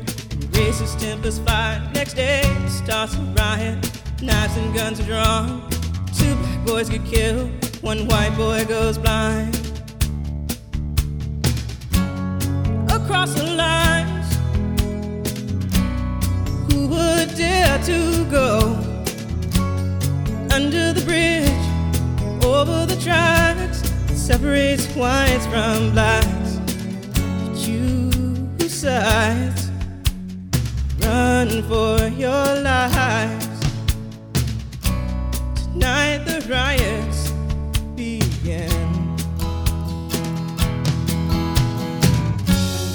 Racist 0.57 0.99
tempers 0.99 1.37
fight. 1.39 1.91
Next 1.93 2.15
day 2.15 2.41
starts 2.67 3.15
a 3.15 3.21
riot. 3.37 3.77
Knives 4.21 4.57
and 4.57 4.73
guns 4.73 4.99
are 4.99 5.05
drawn. 5.05 5.69
Two 6.17 6.35
black 6.35 6.65
boys 6.65 6.89
get 6.89 7.05
killed. 7.05 7.51
One 7.81 8.07
white 8.07 8.35
boy 8.35 8.65
goes 8.65 8.97
blind. 8.97 9.56
To 17.87 18.25
go 18.25 18.59
under 20.51 20.91
the 20.91 21.01
bridge, 21.05 22.43
over 22.43 22.85
the 22.85 22.99
tracks 23.01 23.79
that 24.07 24.17
separates 24.17 24.85
whites 24.93 25.45
from 25.45 25.91
blacks? 25.91 26.59
Choose 27.63 28.73
sides, 28.73 29.71
run 30.99 31.63
for 31.69 32.05
your 32.09 32.45
lives. 32.59 33.47
Tonight 35.71 36.25
the 36.25 36.45
riots 36.49 37.31
begin. 37.95 39.15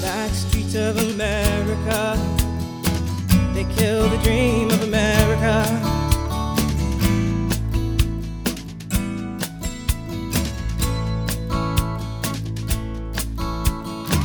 Back 0.03 0.29
streets 0.29 0.75
of 0.75 0.97
America, 0.99 2.32
kill 3.77 4.09
the 4.09 4.17
dream 4.23 4.69
of 4.69 4.83
America. 4.83 5.55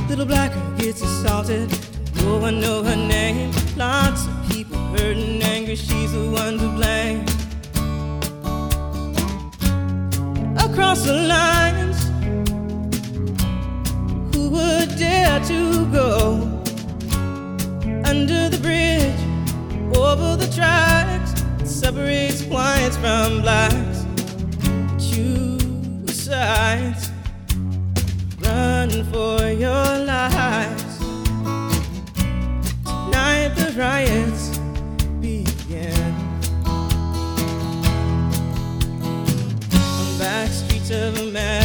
Little 0.08 0.26
black 0.26 0.52
girl 0.54 0.76
gets 0.76 1.02
assaulted, 1.02 1.70
no 2.16 2.38
one 2.38 2.60
know 2.60 2.82
her 2.82 2.96
name. 2.96 3.52
Lots 3.76 4.26
of 4.26 4.50
people 4.50 4.78
hurt 4.92 5.16
and 5.16 5.42
angry, 5.42 5.76
she's 5.76 6.12
the 6.12 6.30
one 6.30 6.58
to 6.58 6.68
blame. 6.76 7.24
across 10.78 11.04
the 11.04 11.12
lines. 11.12 11.98
Who 14.32 14.50
would 14.50 14.96
dare 14.96 15.40
to 15.40 15.86
go 15.86 16.40
under 18.04 18.48
the 18.48 18.57
tracks 20.58 21.32
separates 21.62 22.42
whites 22.42 22.96
from 22.96 23.42
blacks? 23.42 23.98
Choose 24.98 26.24
sides, 26.24 27.12
run 28.40 28.90
for 29.12 29.38
your 29.64 29.86
lives. 30.14 30.98
Tonight 32.84 33.50
the 33.58 33.68
riots 33.78 34.58
begin. 35.20 36.14
On 39.94 40.18
back 40.18 40.50
streets 40.50 40.90
of 40.90 41.18
America, 41.18 41.57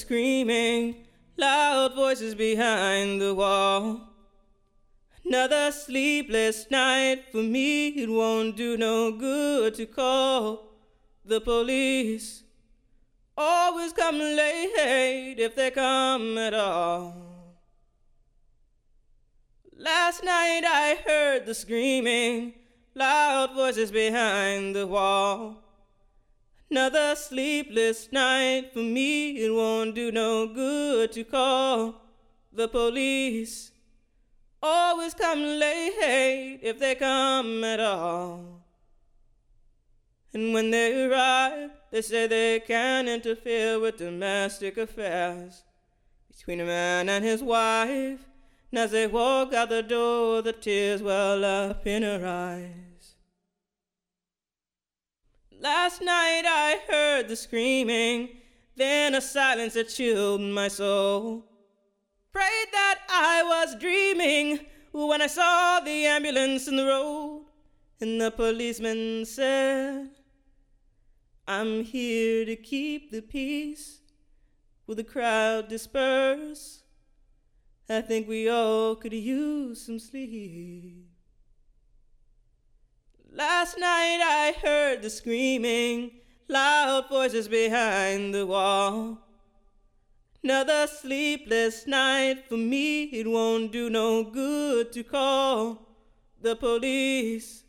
screaming, 0.00 1.06
loud 1.36 1.94
voices 1.94 2.34
behind 2.34 3.20
the 3.20 3.34
wall. 3.34 4.08
Another 5.24 5.70
sleepless 5.70 6.70
night 6.70 7.24
for 7.30 7.42
me, 7.42 7.88
it 7.88 8.08
won't 8.08 8.56
do 8.56 8.76
no 8.76 9.12
good 9.12 9.74
to 9.74 9.86
call 9.86 10.70
the 11.24 11.40
police. 11.40 12.42
Always 13.36 13.92
come 13.92 14.18
late 14.18 15.36
if 15.38 15.54
they 15.54 15.70
come 15.70 16.36
at 16.36 16.52
all. 16.52 17.30
Last 19.76 20.24
night 20.24 20.62
I 20.66 20.98
heard 21.06 21.46
the 21.46 21.54
screaming, 21.54 22.52
loud 22.94 23.54
voices 23.54 23.90
behind 23.90 24.74
the 24.74 24.86
wall. 24.86 25.59
Another 26.70 27.16
sleepless 27.16 28.12
night 28.12 28.70
for 28.72 28.78
me. 28.78 29.44
It 29.44 29.52
won't 29.52 29.92
do 29.94 30.12
no 30.12 30.46
good 30.46 31.10
to 31.12 31.24
call 31.24 31.96
the 32.52 32.68
police. 32.68 33.72
Always 34.62 35.14
come 35.14 35.42
late 35.42 36.60
if 36.62 36.78
they 36.78 36.94
come 36.94 37.64
at 37.64 37.80
all. 37.80 38.64
And 40.32 40.54
when 40.54 40.70
they 40.70 41.06
arrive, 41.06 41.70
they 41.90 42.02
say 42.02 42.28
they 42.28 42.60
can't 42.60 43.08
interfere 43.08 43.80
with 43.80 43.96
domestic 43.96 44.76
affairs 44.76 45.64
between 46.28 46.60
a 46.60 46.64
man 46.64 47.08
and 47.08 47.24
his 47.24 47.42
wife. 47.42 48.20
And 48.70 48.78
as 48.78 48.92
they 48.92 49.08
walk 49.08 49.52
out 49.52 49.70
the 49.70 49.82
door, 49.82 50.40
the 50.42 50.52
tears 50.52 51.02
well 51.02 51.44
up 51.44 51.84
in 51.84 52.04
her 52.04 52.24
eyes. 52.24 52.89
Last 55.60 56.00
night 56.00 56.44
I 56.46 56.80
heard 56.88 57.28
the 57.28 57.36
screaming, 57.36 58.30
then 58.76 59.14
a 59.14 59.20
silence 59.20 59.74
that 59.74 59.90
chilled 59.90 60.40
my 60.40 60.68
soul. 60.68 61.44
Prayed 62.32 62.68
that 62.72 63.00
I 63.10 63.42
was 63.42 63.76
dreaming 63.78 64.60
when 64.92 65.20
I 65.20 65.26
saw 65.26 65.80
the 65.80 66.06
ambulance 66.06 66.66
in 66.66 66.76
the 66.76 66.86
road, 66.86 67.44
and 68.00 68.18
the 68.18 68.30
policeman 68.30 69.26
said, 69.26 70.08
I'm 71.46 71.84
here 71.84 72.46
to 72.46 72.56
keep 72.56 73.10
the 73.10 73.20
peace. 73.20 74.00
Will 74.86 74.94
the 74.94 75.04
crowd 75.04 75.68
disperse? 75.68 76.84
I 77.86 78.00
think 78.00 78.26
we 78.26 78.48
all 78.48 78.96
could 78.96 79.12
use 79.12 79.84
some 79.84 79.98
sleep. 79.98 81.09
Last 83.32 83.78
night 83.78 84.20
I 84.20 84.54
heard 84.60 85.02
the 85.02 85.10
screaming, 85.10 86.10
loud 86.48 87.08
voices 87.08 87.46
behind 87.46 88.34
the 88.34 88.44
wall. 88.44 89.18
Another 90.42 90.88
sleepless 90.88 91.86
night 91.86 92.46
for 92.48 92.56
me, 92.56 93.04
it 93.04 93.28
won't 93.28 93.70
do 93.70 93.88
no 93.88 94.24
good 94.24 94.90
to 94.92 95.04
call 95.04 95.86
the 96.42 96.56
police. 96.56 97.62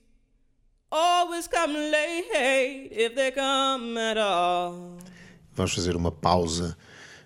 Always 0.91 1.47
come 1.47 1.73
late 1.73 2.89
if 2.91 3.13
they 3.13 3.29
come 3.29 3.97
at 3.97 4.17
all. 4.17 4.97
Vamos 5.53 5.75
fazer 5.75 5.95
uma 5.95 6.11
pausa 6.11 6.75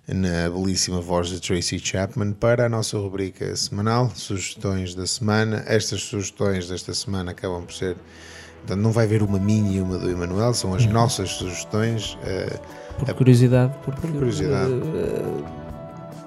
na 0.08 0.50
belíssima 0.50 1.02
voz 1.02 1.30
de 1.30 1.40
Tracy 1.40 1.80
Chapman 1.80 2.32
para 2.34 2.66
a 2.66 2.70
nossa 2.70 2.98
rubrica 2.98 3.56
semanal, 3.56 4.12
sugestões 4.16 4.94
da 4.94 5.08
semana. 5.08 5.64
Estas 5.68 6.02
sugestões 6.02 6.68
desta 6.68 6.94
semana 6.94 7.32
acabam 7.32 7.64
por 7.64 7.74
ser. 7.74 7.96
Portanto, 8.60 8.82
não 8.82 8.92
vai 8.92 9.06
haver 9.06 9.22
uma 9.24 9.40
minha 9.40 9.78
e 9.78 9.82
uma 9.82 9.98
do 9.98 10.10
Emanuel, 10.10 10.54
são 10.54 10.74
as 10.74 10.86
nossas 10.86 11.30
sugestões. 11.32 12.18
eh, 12.24 12.60
Por 13.00 13.14
curiosidade, 13.16 13.74
porque 13.84 14.02
Por 14.02 14.12
curiosidade. 14.12 14.72
eh, 14.74 15.44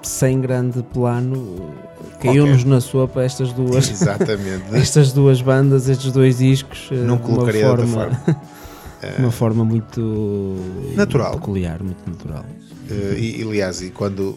sem 0.03 0.39
grande 0.39 0.81
plano, 0.83 1.73
caiu-nos 2.21 2.63
na 2.63 2.79
sopa 2.79 3.21
estas 3.23 3.51
duas, 3.51 3.89
exatamente. 3.91 4.63
estas 4.73 5.11
duas 5.11 5.41
bandas, 5.41 5.89
estes 5.89 6.11
dois 6.13 6.37
discos, 6.37 6.87
eh, 6.91 6.95
Não 6.95 7.17
colocaria 7.17 7.63
de 7.63 7.67
outra 7.69 7.87
forma. 7.87 8.21
de 9.15 9.21
uma 9.21 9.31
forma 9.31 9.63
muito 9.65 10.55
Natural. 10.95 11.31
peculiar, 11.33 11.81
muito 11.83 12.07
natural. 12.09 12.45
Eh, 12.91 13.15
e, 13.19 13.39
e, 13.41 13.43
aliás, 13.43 13.81
e 13.81 13.91
quando, 13.91 14.35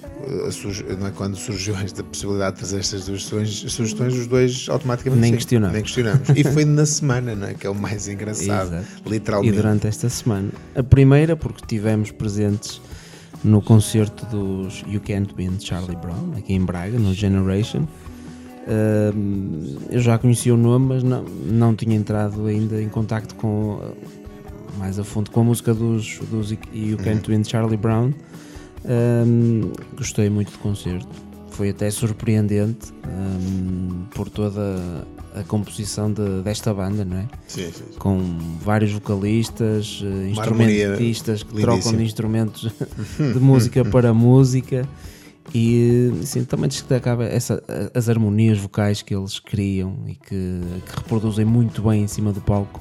surge- 0.51 0.85
não 1.01 1.07
é, 1.07 1.11
quando 1.11 1.37
surgiu 1.37 1.75
esta 1.77 2.05
possibilidade 2.05 2.57
de 2.57 2.61
fazer 2.61 2.81
estas 2.81 3.07
duas 3.07 3.23
sugestões, 3.25 3.73
sugestões 3.73 4.15
os 4.15 4.27
dois 4.27 4.67
automaticamente 4.69 5.21
Nem 5.23 5.31
sim, 5.33 5.37
questionamos. 5.37 5.73
nem 5.75 5.83
questionamos. 5.83 6.29
E 6.37 6.45
foi 6.45 6.65
na 6.67 6.85
semana, 6.87 7.35
não 7.35 7.47
é? 7.49 7.55
que 7.55 7.67
é 7.67 7.71
o 7.71 7.75
mais 7.75 8.09
engraçado, 8.09 8.75
Exato. 8.75 8.87
E 9.07 9.09
literalmente. 9.09 9.57
durante 9.57 9.87
esta 9.87 10.09
semana. 10.11 10.51
A 10.77 10.83
primeira, 10.83 11.35
porque 11.35 11.63
tivemos 11.67 12.11
presentes 12.11 12.81
no 13.43 13.63
concerto 13.63 14.27
dos 14.27 14.85
You 14.87 15.01
Can't 15.01 15.35
Win 15.35 15.57
de 15.57 15.67
Charlie 15.67 15.97
Brown, 15.97 16.35
aqui 16.37 16.53
em 16.53 16.61
Braga, 16.65 16.99
no 16.99 17.15
Generation. 17.15 17.87
Ahm, 18.69 19.77
eu 19.91 20.01
já 20.01 20.19
conhecia 20.19 20.55
o 20.55 20.57
nome, 20.57 20.87
mas 20.95 21.03
não, 21.03 21.25
não 21.25 21.75
tinha 21.75 21.97
entrado 21.97 22.47
ainda 22.47 22.81
em 22.81 22.89
contacto 22.89 23.35
com 23.35 23.81
mais 24.79 24.99
a 24.99 25.05
fundo 25.05 25.31
com 25.31 25.41
a 25.41 25.45
música 25.45 25.73
dos, 25.75 26.19
dos 26.31 26.51
You 26.73 26.97
Can't 26.99 27.31
Win 27.31 27.45
Charlie 27.45 27.77
Brown. 27.77 28.13
Ahm, 28.85 29.73
gostei 29.97 30.29
muito 30.29 30.53
do 30.53 30.59
concerto. 30.59 31.09
Foi 31.51 31.71
até 31.71 31.91
surpreendente 31.91 32.93
ahm, 33.05 34.05
por 34.15 34.29
toda 34.29 35.07
a 35.35 35.43
composição 35.45 36.13
de- 36.13 36.43
desta 36.43 36.73
banda, 36.75 37.05
não 37.05 37.19
é? 37.19 37.29
Sim, 37.47 37.65
sim, 37.67 37.85
sim. 37.93 37.99
Com 37.99 38.39
vários 38.63 38.93
vocalistas, 38.93 40.01
eh, 40.03 40.07
Uma 40.07 40.27
instrumentistas 40.31 41.43
que 41.43 41.49
lindíssima. 41.55 41.79
trocam 41.83 41.99
de 41.99 42.05
instrumentos 42.05 42.71
de 43.19 43.39
música 43.39 43.85
para 43.89 44.13
música. 44.13 44.87
E 45.55 46.13
sim, 46.23 46.45
também 46.45 46.69
destacava 46.69 47.25
essa, 47.25 47.63
as 47.95 48.09
harmonias 48.09 48.59
vocais 48.59 49.03
que 49.03 49.15
eles 49.15 49.39
criam 49.39 49.97
e 50.07 50.15
que, 50.15 50.61
que 50.87 50.97
reproduzem 50.97 51.45
muito 51.45 51.83
bem 51.83 52.03
em 52.05 52.07
cima 52.07 52.33
do 52.33 52.41
palco. 52.41 52.81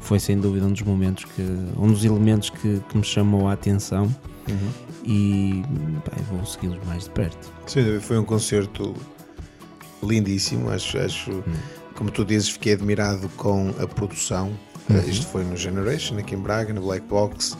Foi 0.00 0.18
sem 0.18 0.38
dúvida 0.38 0.66
um 0.66 0.72
dos 0.72 0.82
momentos 0.82 1.24
que. 1.24 1.42
um 1.76 1.90
dos 1.92 2.04
elementos 2.04 2.50
que, 2.50 2.80
que 2.88 2.96
me 2.96 3.04
chamou 3.04 3.48
a 3.48 3.52
atenção 3.52 4.14
Uhum. 4.48 4.70
e 5.04 5.62
pá, 6.06 6.16
vou 6.30 6.44
segui-los 6.46 6.78
mais 6.86 7.04
de 7.04 7.10
perto. 7.10 7.52
Sim, 7.66 8.00
foi 8.00 8.18
um 8.18 8.24
concerto 8.24 8.94
lindíssimo. 10.02 10.70
Acho, 10.70 10.98
acho 10.98 11.44
como 11.94 12.10
tu 12.10 12.24
dizes, 12.24 12.48
fiquei 12.48 12.72
admirado 12.72 13.28
com 13.36 13.74
a 13.78 13.86
produção. 13.86 14.50
Uh, 14.88 15.06
isto 15.08 15.26
foi 15.26 15.44
no 15.44 15.54
Generation, 15.56 16.16
aqui 16.16 16.34
em 16.34 16.38
Braga, 16.38 16.72
no 16.72 16.80
Black 16.80 17.06
Box. 17.06 17.58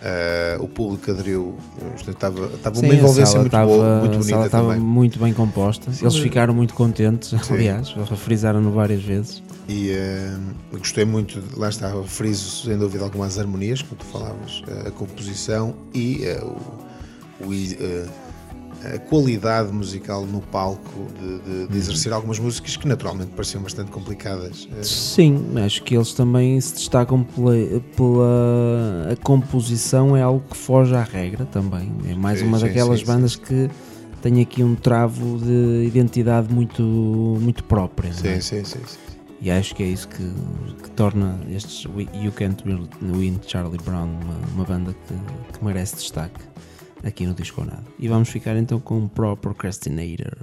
Uh, 0.00 0.62
o 0.62 0.68
público 0.68 1.10
aderiu, 1.10 1.56
portanto, 1.76 2.08
estava, 2.10 2.46
estava 2.54 2.76
Sim, 2.76 2.86
uma 2.86 2.94
envolvência 2.94 3.26
sala 3.26 3.38
muito 3.40 3.46
estava- 3.48 3.66
boa, 3.66 3.98
muito 3.98 4.18
a 4.18 4.22
sala 4.22 4.22
bonita 4.22 4.46
estava 4.46 4.68
também. 4.68 4.80
muito 4.80 5.18
bem 5.18 5.32
composta. 5.34 5.90
Eles 6.00 6.12
Sim. 6.14 6.22
ficaram 6.22 6.54
muito 6.54 6.72
contentes, 6.74 7.34
aliás, 7.50 7.90
frisaram-no 8.16 8.70
várias 8.70 9.02
vezes. 9.02 9.42
E 9.68 9.90
uh, 9.90 10.78
gostei 10.78 11.04
muito, 11.04 11.40
de- 11.40 11.58
lá 11.58 11.68
está, 11.68 11.92
friso 12.04 12.64
sem 12.68 12.78
dúvida 12.78 13.02
algumas 13.02 13.40
harmonias, 13.40 13.82
como 13.82 13.96
tu 13.96 14.04
falavas, 14.06 14.62
uh, 14.68 14.86
a 14.86 14.90
composição 14.92 15.74
e 15.92 16.22
uh, 16.40 16.46
o, 17.40 17.46
o, 17.46 17.50
uh, 17.50 18.08
a 18.84 18.98
qualidade 18.98 19.72
musical 19.72 20.24
no 20.24 20.40
palco 20.40 21.06
de, 21.20 21.38
de- 21.40 21.68
de 21.68 21.76
exercer 21.78 22.12
algumas 22.12 22.38
músicas 22.38 22.76
que 22.76 22.86
naturalmente 22.86 23.30
pareciam 23.30 23.62
bastante 23.62 23.90
complicadas. 23.90 24.64
Uh, 24.66 24.84
Sim, 24.84 25.44
acho 25.64 25.82
que 25.82 25.96
eles 25.96 26.12
também 26.12 26.60
se 26.60 26.74
destacam 26.74 27.22
pela, 27.24 27.54
pela 27.96 29.12
a 29.12 29.16
composição, 29.16 30.16
é 30.16 30.22
algo 30.22 30.42
que 30.48 30.56
foge 30.56 30.94
à 30.94 31.02
regra 31.02 31.44
também. 31.44 31.90
É 32.08 32.14
mais 32.14 32.38
Sim, 32.40 32.46
uma 32.46 32.58
sim, 32.58 32.66
daquelas 32.66 33.00
sim, 33.00 33.06
bandas 33.06 33.36
que 33.36 33.68
tem 34.22 34.40
aqui 34.40 34.62
um 34.62 34.74
travo 34.74 35.38
de 35.38 35.84
identidade 35.86 36.52
muito, 36.52 36.82
muito 36.82 37.64
própria. 37.64 38.08
é? 38.08 38.12
sim, 38.12 38.40
sim, 38.40 38.64
sim, 38.64 38.80
sim. 38.86 38.98
E 39.40 39.52
acho 39.52 39.72
que 39.76 39.84
é 39.84 39.86
isso 39.86 40.08
que, 40.08 40.32
que 40.82 40.90
torna 40.90 41.38
estes 41.48 41.84
You 41.84 42.32
Can't 42.32 42.64
Win 43.00 43.38
Charlie 43.46 43.78
Brown 43.84 44.08
uma, 44.20 44.34
uma 44.52 44.64
banda 44.64 44.92
que, 45.06 45.14
que 45.56 45.64
merece 45.64 45.94
destaque 45.94 46.40
aqui 47.04 47.26
no 47.26 47.34
Disco 47.34 47.64
Nada. 47.64 47.84
E 47.98 48.08
vamos 48.08 48.28
ficar 48.28 48.56
então 48.56 48.80
com 48.80 49.08
Pro 49.08 49.36
Procrastinator. 49.36 50.36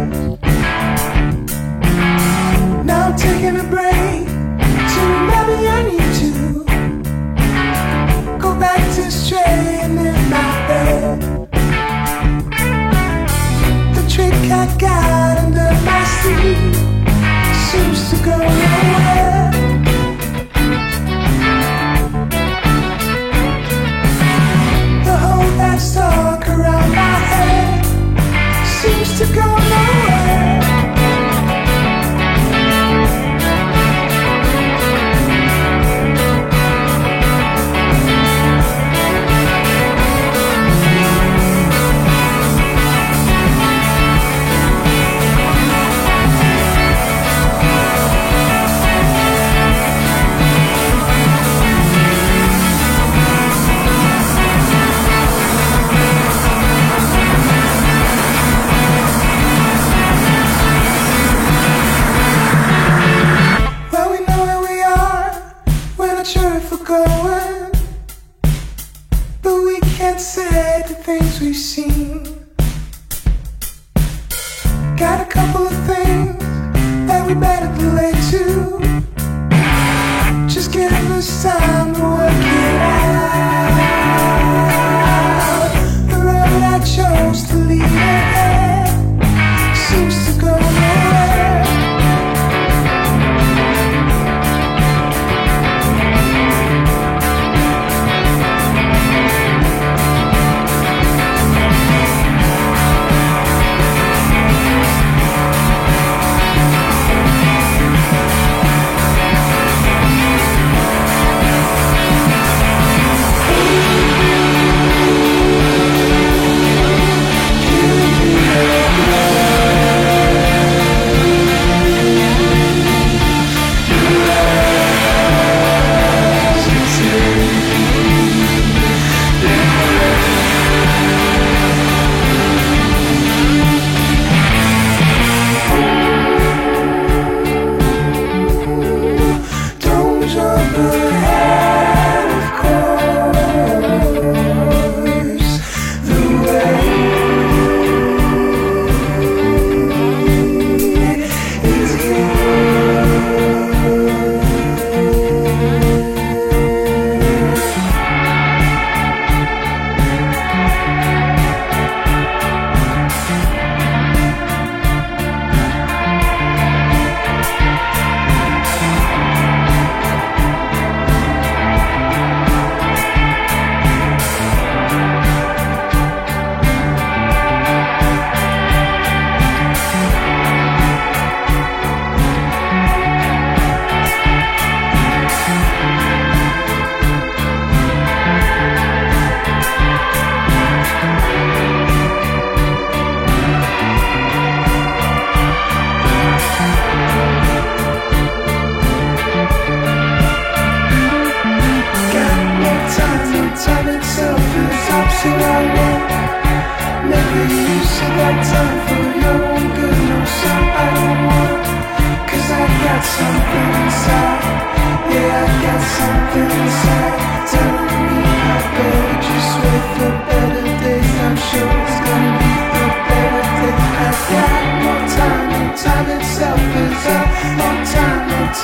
Bye. 0.00 0.49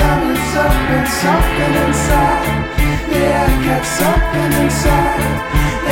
Up. 0.00 0.72
And 0.96 1.08
something 1.08 1.74
inside. 1.84 2.46
Yeah, 3.12 3.44
I 3.44 3.52
got 3.66 3.84
something 3.84 4.52
inside. 4.62 5.20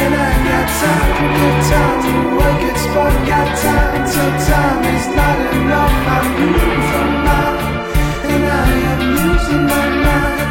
And 0.01 0.13
I 0.15 0.33
got 0.49 0.67
time 0.81 1.11
to 1.19 1.27
give 1.39 1.61
time 1.71 1.99
to 2.05 2.15
work 2.37 2.61
it, 2.71 2.81
but 2.95 3.15
got 3.29 3.49
time 3.59 4.03
till 4.11 4.33
time 4.49 4.83
is 4.95 5.07
not 5.19 5.39
enough. 5.55 5.95
I'm 6.15 6.27
losing 6.41 7.15
mine, 7.27 7.59
and 8.33 8.45
I 8.45 8.71
am 8.91 9.01
losing 9.17 9.65
my 9.73 9.87
mind. 10.05 10.49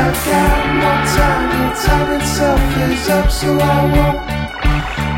I've 0.00 0.18
got 0.30 0.58
no 0.80 0.92
time, 1.16 1.44
no 1.52 1.64
time 1.84 2.08
itself 2.20 2.62
is 2.86 3.08
up, 3.08 3.30
so 3.30 3.48
I 3.58 3.78
won't 3.94 4.20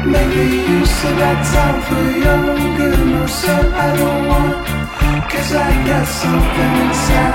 make 0.07 0.35
use 0.35 1.05
of 1.05 1.15
that 1.23 1.41
time 1.53 1.79
for 1.87 2.05
your 2.25 2.41
good. 2.77 2.99
No, 3.07 3.27
sir, 3.27 3.61
I 3.75 3.97
don't 3.97 4.27
want, 4.29 4.72
cause 5.43 5.55
I 5.55 5.87
got 5.87 6.07
something 6.07 6.73
inside. 6.87 7.35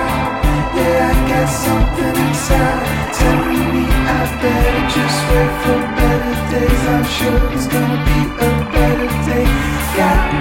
Yeah, 0.78 1.12
I 1.12 1.30
got 1.32 1.50
something 1.66 2.16
inside 2.28 2.86
telling 3.20 3.66
me 3.74 3.84
I 3.84 4.24
better 4.42 4.82
just 4.96 5.20
wait 5.30 5.54
for 5.64 5.80
better 5.98 6.36
days. 6.52 6.84
I'm 6.96 7.06
sure 7.18 7.42
it's 7.54 7.68
gonna 7.68 8.00
be 8.08 8.20
a 8.46 8.67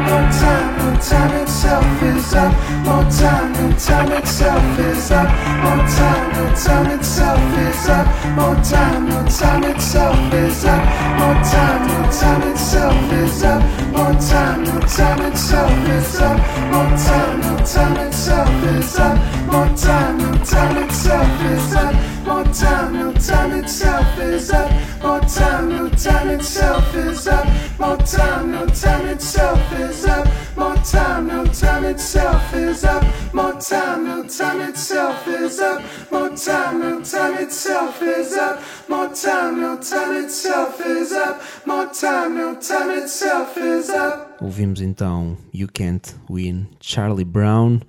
no 0.07 0.31
time, 0.31 0.77
no 0.79 1.01
time 1.01 1.43
itself 1.43 2.03
is 2.03 2.35
up. 2.35 2.53
No 2.85 3.03
time, 3.11 3.53
no 3.53 3.77
time 3.79 4.13
itself 4.13 4.79
is 4.79 5.11
up. 5.11 5.29
No 5.63 5.73
time, 5.97 6.33
no 6.33 6.55
time 6.55 6.87
itself 6.99 7.59
is 7.59 7.89
up. 7.89 8.07
No 8.37 8.55
time, 8.63 9.09
no 9.09 9.25
time 9.29 9.65
itself 9.65 10.33
is 10.35 10.65
up. 10.65 10.85
No 11.19 11.29
time, 11.43 11.89
no 11.89 12.11
time 12.11 12.43
itself 12.51 13.13
is 13.13 13.45
up. 13.45 13.63
No 13.93 14.13
time, 14.21 14.65
no 14.65 14.81
time 14.81 15.23
itself 15.31 15.89
is 15.89 16.21
up. 16.21 16.39
No 16.71 16.85
time, 16.97 17.41
no 17.41 17.59
time 17.67 17.97
itself 18.07 18.65
is 18.65 18.99
up. 18.99 19.17
No 19.51 19.77
time, 19.77 20.19
no 20.19 20.33
time 20.45 20.77
itself 20.85 21.43
is 21.43 21.75
up. 21.75 21.95
No 22.27 22.45
time, 22.53 22.93
no 22.93 23.13
time 23.13 23.53
itself 23.65 24.19
is 24.19 24.51
up. 24.51 24.71
No 25.03 25.21
time, 25.21 25.69
no 25.69 25.89
time 25.91 26.31
itself 26.31 26.95
is 26.95 27.29
up. 27.29 27.47
No 27.79 27.95
time, 27.97 28.53
no 28.53 28.67
time 28.67 29.07
itself 29.09 29.61
is 29.79 30.07
up. 30.07 30.27
No 30.57 30.75
time, 30.77 31.27
no 31.27 31.45
time 31.45 31.85
itself 31.85 32.55
is 32.55 32.85
up. 32.85 33.05
No 33.35 33.53
time, 33.59 34.05
no 34.05 34.23
time 34.23 34.63
itself 34.71 35.29
is 35.29 35.61
up. 35.61 35.83
No 36.11 36.35
time, 36.35 36.81
no 36.81 37.03
time 37.03 37.43
itself 37.43 38.01
is 38.03 38.33
up. 38.33 38.63
No 38.89 39.09
time, 39.09 39.61
no 39.61 39.77
time 39.77 40.25
itself 40.25 40.81
is 40.81 41.13
up. 41.13 41.43
No 41.67 41.87
time, 41.89 42.39
no 42.39 42.55
time 42.55 43.03
itself 43.03 43.59
is 43.59 43.91
up. 43.91 44.37
Ouvimos 44.41 44.81
então 44.81 45.37
You 45.53 45.69
Can't 45.73 46.15
Win, 46.31 46.69
Charlie 46.81 47.25
Brown, 47.25 47.81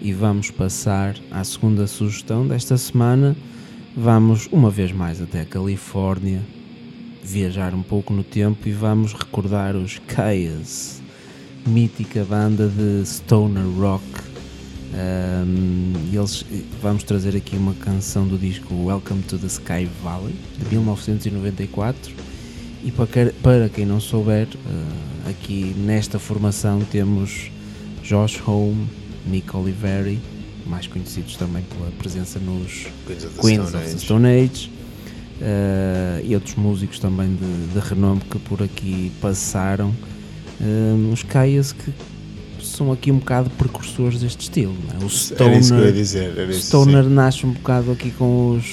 e 0.00 0.12
vamos 0.12 0.50
passar 0.50 1.16
à 1.30 1.44
segunda 1.44 1.86
sugestão 1.86 2.48
desta 2.48 2.78
semana. 2.78 3.36
Vamos 3.96 4.48
uma 4.50 4.70
vez 4.70 4.90
mais 4.90 5.20
até 5.20 5.42
a 5.42 5.44
Califórnia, 5.44 6.40
viajar 7.24 7.74
um 7.74 7.82
pouco 7.82 8.12
no 8.12 8.22
tempo 8.22 8.68
e 8.68 8.72
vamos 8.72 9.14
recordar 9.14 9.74
os 9.74 10.00
Chaos, 10.06 11.00
mítica 11.66 12.24
banda 12.24 12.68
de 12.68 13.04
stoner 13.06 13.64
rock. 13.78 14.04
Um, 14.94 15.92
eles, 16.12 16.44
vamos 16.80 17.02
trazer 17.02 17.34
aqui 17.34 17.56
uma 17.56 17.74
canção 17.74 18.28
do 18.28 18.38
disco 18.38 18.72
Welcome 18.84 19.22
to 19.22 19.38
the 19.38 19.48
Sky 19.48 19.88
Valley 20.04 20.34
de 20.56 20.68
1994 20.70 22.12
e 22.84 22.92
para, 23.42 23.68
quem 23.70 23.86
não 23.86 23.98
souber, 23.98 24.46
eh, 24.46 25.30
aqui 25.30 25.74
nesta 25.78 26.18
formação 26.18 26.80
temos 26.80 27.50
Josh 28.02 28.40
Home, 28.46 28.86
Nick 29.26 29.56
Oliveri, 29.56 30.20
mais 30.66 30.86
conhecidos 30.86 31.36
também 31.36 31.64
pela 31.64 31.90
presença 31.92 32.38
nos 32.38 32.86
Queens 33.06 33.24
of 33.24 33.34
the 33.34 33.40
Queens 33.40 33.68
Stone 33.68 33.84
of 33.84 33.94
the. 33.94 33.98
Stone 33.98 34.26
Age 34.28 34.73
eh, 35.40 36.22
e 36.24 36.34
outros 36.34 36.54
músicos 36.54 36.98
também 36.98 37.34
de, 37.34 37.72
de 37.72 37.78
renome 37.88 38.20
que 38.30 38.38
por 38.38 38.62
aqui 38.62 39.10
passaram. 39.20 39.94
Eh, 40.60 41.12
os 41.12 41.22
Caias 41.22 41.72
que 41.72 41.92
são 42.62 42.90
aqui 42.92 43.10
um 43.12 43.18
bocado 43.18 43.50
precursores 43.50 44.20
deste 44.20 44.42
estilo. 44.42 44.74
é? 45.00 45.04
O 45.04 45.08
Stoner, 45.08 45.92
dizer. 45.92 46.32
Stoner 46.54 47.04
nasce 47.04 47.44
um 47.46 47.52
bocado 47.52 47.92
aqui 47.92 48.10
com 48.10 48.52
os 48.56 48.64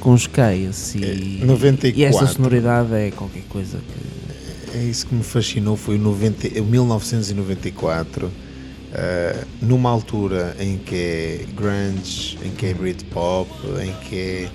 com 0.00 0.12
os 0.12 0.26
Caias 0.26 0.94
e, 0.94 1.40
É, 1.42 1.46
94. 1.46 1.98
e 1.98 2.04
esta 2.04 2.26
sonoridade 2.26 2.92
é 2.92 3.10
qualquer 3.10 3.42
coisa 3.48 3.78
que 3.78 4.76
É 4.78 4.82
isso 4.82 5.06
que 5.06 5.14
me 5.14 5.22
fascinou, 5.22 5.76
foi 5.78 5.96
o 5.96 5.98
90, 5.98 6.60
o 6.60 6.64
1994, 6.64 8.30
eh, 8.92 9.44
numa 9.62 9.88
altura 9.88 10.54
em 10.60 10.76
que 10.76 10.94
é 10.94 11.44
grunge, 11.56 12.36
em 12.44 12.50
que 12.50 12.66
é 12.66 12.74
Britpop, 12.74 13.50
em 13.82 13.92
que 14.06 14.16
é 14.16 14.48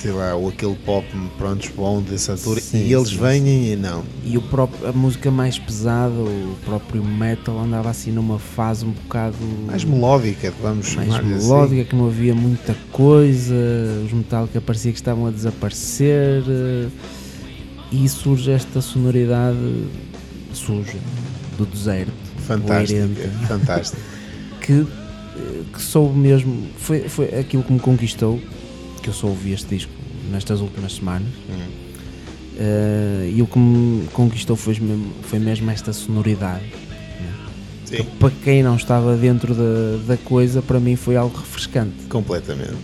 sei 0.00 0.12
lá, 0.12 0.34
ou 0.34 0.48
aquele 0.48 0.74
pop 0.76 1.06
pronto, 1.36 1.70
bom 1.76 2.00
dessa 2.00 2.32
altura, 2.32 2.60
Sim, 2.60 2.86
e 2.86 2.92
eles 2.92 3.08
sim, 3.08 3.18
vêm 3.18 3.72
e 3.72 3.76
não. 3.76 4.02
e 4.24 4.36
o 4.36 4.42
próprio, 4.42 4.88
a 4.88 4.92
música 4.92 5.30
mais 5.30 5.58
pesada, 5.58 6.14
o 6.14 6.56
próprio 6.64 7.04
metal 7.04 7.58
andava 7.58 7.90
assim 7.90 8.10
numa 8.10 8.38
fase 8.38 8.84
um 8.84 8.90
bocado 8.90 9.36
Mais 9.66 9.84
melódica, 9.84 10.52
vamos 10.62 10.94
mais 10.94 11.08
chamar 11.08 11.22
melódica, 11.22 11.84
que 11.84 11.96
não 11.96 12.06
havia 12.06 12.34
muita 12.34 12.74
coisa, 12.92 13.54
os 14.04 14.12
Metallica 14.12 14.60
parecia 14.60 14.92
que 14.92 14.98
estavam 14.98 15.26
a 15.26 15.30
desaparecer 15.30 16.42
eh, 16.48 16.88
e 17.92 18.08
surge 18.08 18.50
esta 18.50 18.80
sonoridade 18.80 19.58
suja 20.52 20.98
do 21.58 21.66
deserto, 21.66 22.12
assim. 22.36 22.46
Fantástica, 22.46 23.30
fantástica. 23.46 24.02
que, 24.60 24.72
eh, 24.72 25.62
que 25.72 25.80
soube 25.82 26.18
mesmo, 26.18 26.66
foi, 26.78 27.08
foi 27.08 27.38
aquilo 27.38 27.62
que 27.62 27.72
me 27.72 27.80
conquistou, 27.80 28.40
que 29.00 29.08
eu 29.08 29.14
só 29.14 29.26
ouvi 29.26 29.52
este 29.52 29.74
disco 29.74 29.92
nestas 30.30 30.60
últimas 30.60 30.94
semanas. 30.94 31.28
Hum. 31.48 31.68
eh, 32.58 33.32
e 33.34 33.42
o 33.42 33.46
que 33.46 33.58
me 33.58 34.06
conquistou 34.08 34.56
foi 34.56 34.78
mesmo, 34.78 35.12
foi 35.22 35.38
mesmo 35.38 35.70
esta 35.70 35.92
sonoridade. 35.92 36.64
Que 37.90 38.04
para 38.04 38.30
quem 38.44 38.62
não 38.62 38.76
estava 38.76 39.16
dentro 39.16 39.52
da, 39.52 39.96
da 40.06 40.16
coisa, 40.16 40.62
para 40.62 40.78
mim 40.78 40.94
foi 40.94 41.16
algo 41.16 41.36
refrescante. 41.36 42.04
completamente. 42.08 42.76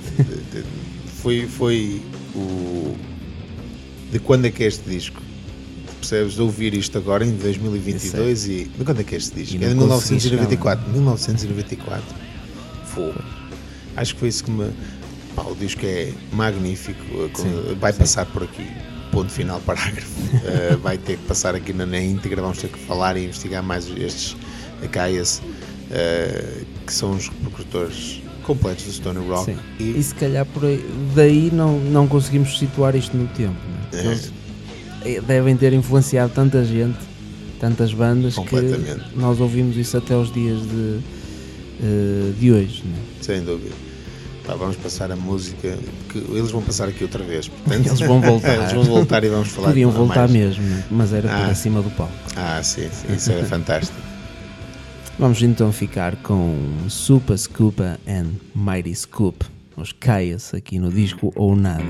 Foi, 1.22 1.46
foi 1.46 2.02
o. 2.34 2.94
De 4.12 4.18
quando 4.18 4.46
é 4.46 4.50
que 4.50 4.62
é 4.64 4.66
este 4.66 4.88
disco? 4.88 5.20
Percebes? 6.00 6.34
De 6.34 6.42
ouvir 6.42 6.74
isto 6.74 6.98
agora 6.98 7.24
em 7.24 7.32
2022 7.32 8.48
e. 8.48 8.64
De 8.64 8.84
quando 8.84 9.00
é 9.00 9.04
que 9.04 9.14
é 9.14 9.18
este 9.18 9.34
disco? 9.34 9.56
É 9.56 9.68
de 9.68 9.74
não 9.74 9.88
consegui 9.88 10.28
1994. 10.30 10.92
1994. 10.92 12.04
Fogo. 12.86 13.14
Acho 13.96 14.14
que 14.14 14.20
foi 14.20 14.28
isso 14.28 14.44
que 14.44 14.50
me. 14.50 14.70
Pá, 15.36 15.42
o 15.42 15.54
disco 15.54 15.82
é 15.84 16.12
magnífico. 16.32 17.00
eh, 17.14 17.30
Sim, 17.34 17.76
vai 17.78 17.92
sim. 17.92 17.98
passar 17.98 18.26
por 18.26 18.42
aqui. 18.42 18.66
Ponto 19.12 19.30
final, 19.30 19.60
parágrafo. 19.60 20.10
Eh, 20.44 20.76
vai 20.82 20.96
ter 20.98 21.16
que 21.18 21.24
passar 21.24 21.54
aqui 21.54 21.72
na, 21.72 21.86
na 21.86 22.00
íntegra. 22.00 22.40
Vamos 22.42 22.58
ter 22.58 22.68
que 22.68 22.78
falar 22.78 23.16
e 23.16 23.24
investigar 23.24 23.62
mais 23.62 23.86
estes 23.96 24.34
Acaias, 24.82 25.40
eh, 25.90 26.62
que 26.86 26.92
são 26.92 27.12
os 27.12 27.28
repercutores 27.28 28.22
completos 28.44 28.84
do 28.84 28.92
Stoner 28.92 29.22
Rock. 29.22 29.44
Sim. 29.52 29.56
E, 29.78 29.98
E 29.98 30.02
se 30.02 30.14
calhar 30.14 30.44
por 30.46 30.64
aí, 30.64 30.84
daí 31.14 31.50
não, 31.52 31.78
não 31.78 32.06
conseguimos 32.08 32.58
situar 32.58 32.94
isto 32.96 33.16
no 33.16 33.26
tempo. 33.28 33.54
né? 33.92 34.00
É. 35.04 35.08
Eles 35.08 35.24
devem 35.26 35.56
ter 35.56 35.72
influenciado 35.72 36.32
tanta 36.34 36.64
gente, 36.64 36.98
tantas 37.60 37.92
bandas, 37.92 38.34
que 38.36 38.56
nós 39.18 39.38
ouvimos 39.40 39.76
isso 39.76 39.96
até 39.96 40.16
os 40.16 40.32
dias 40.32 40.60
de, 40.62 41.00
de 42.38 42.52
hoje. 42.52 42.82
né? 42.84 42.96
Sem 43.20 43.42
dúvida. 43.42 43.74
Pá, 44.46 44.54
vamos 44.54 44.76
passar 44.76 45.10
a 45.10 45.16
música, 45.16 45.76
que 46.08 46.18
eles 46.18 46.50
vão 46.52 46.62
passar 46.62 46.88
aqui 46.88 47.02
outra 47.02 47.24
vez. 47.24 47.48
portanto- 47.48 47.86
Eles 47.86 48.00
vão 48.00 48.20
voltar. 48.20 48.54
eles 48.60 48.72
vão 48.72 48.84
voltar 48.84 49.24
e 49.24 49.28
vamos 49.28 49.48
falar 49.48 49.68
Podiam 49.68 49.90
voltar 49.90 50.28
mais. 50.28 50.30
mesmo, 50.30 50.84
mas 50.90 51.12
era 51.12 51.28
por 51.28 51.34
Ah. 51.46 51.50
acima 51.50 51.82
do 51.82 51.90
palco. 51.90 52.12
Ah, 52.36 52.62
sim, 52.62 52.88
sim, 52.92 53.12
isso 53.14 53.32
era 53.32 53.44
fantástico. 53.46 53.98
Vamos 55.18 55.42
então 55.42 55.72
ficar 55.72 56.14
com 56.16 56.56
Super 56.88 57.36
Scoopa 57.38 57.98
and 58.06 58.32
Mighty 58.54 58.94
Scoop, 58.94 59.44
os 59.76 59.90
Caias 59.92 60.52
aqui 60.54 60.78
no 60.78 60.92
disco 60.92 61.32
ou 61.34 61.56
nada. 61.56 61.82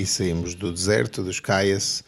E 0.00 0.06
saímos 0.06 0.54
do 0.54 0.72
deserto, 0.72 1.22
dos 1.22 1.40
Caias, 1.40 2.02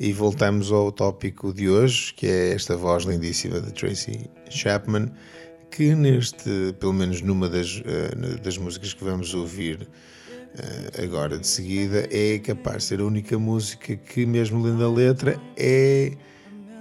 e 0.00 0.10
voltamos 0.12 0.72
ao 0.72 0.90
tópico 0.90 1.52
de 1.52 1.68
hoje, 1.68 2.14
que 2.14 2.26
é 2.26 2.52
esta 2.52 2.76
voz 2.76 3.04
lindíssima 3.04 3.60
de 3.60 3.72
Tracy 3.72 4.30
Chapman, 4.48 5.10
que 5.70 5.94
neste, 5.94 6.74
pelo 6.80 6.94
menos 6.94 7.20
numa 7.20 7.48
das, 7.48 7.78
uh, 7.80 8.40
das 8.42 8.56
músicas 8.56 8.94
que 8.94 9.04
vamos 9.04 9.34
ouvir 9.34 9.82
uh, 9.82 11.02
agora 11.02 11.38
de 11.38 11.46
seguida, 11.46 12.08
é 12.10 12.38
capaz 12.38 12.78
de 12.78 12.82
ser 12.84 13.00
a 13.00 13.04
única 13.04 13.38
música 13.38 13.96
que, 13.96 14.24
mesmo 14.24 14.62
lendo 14.62 14.82
a 14.82 14.90
letra, 14.90 15.38
é 15.58 16.12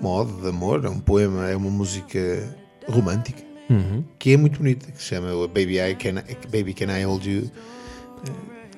modo 0.01 0.41
de 0.41 0.47
amor, 0.47 0.86
é 0.86 0.89
um 0.89 0.99
poema, 0.99 1.49
é 1.49 1.56
uma 1.56 1.70
música 1.70 2.56
romântica, 2.88 3.43
Uhum. 3.68 4.03
que 4.20 4.32
é 4.32 4.38
muito 4.38 4.60
bonita, 4.60 4.91
que 4.91 4.99
se 4.99 5.06
chama 5.06 5.32
Baby, 5.47 5.80
I 5.80 5.95
Can, 5.95 6.24
Baby 6.51 6.74
Can 6.74 6.95
I 6.97 7.03
Hold 7.03 7.26
You. 7.26 7.51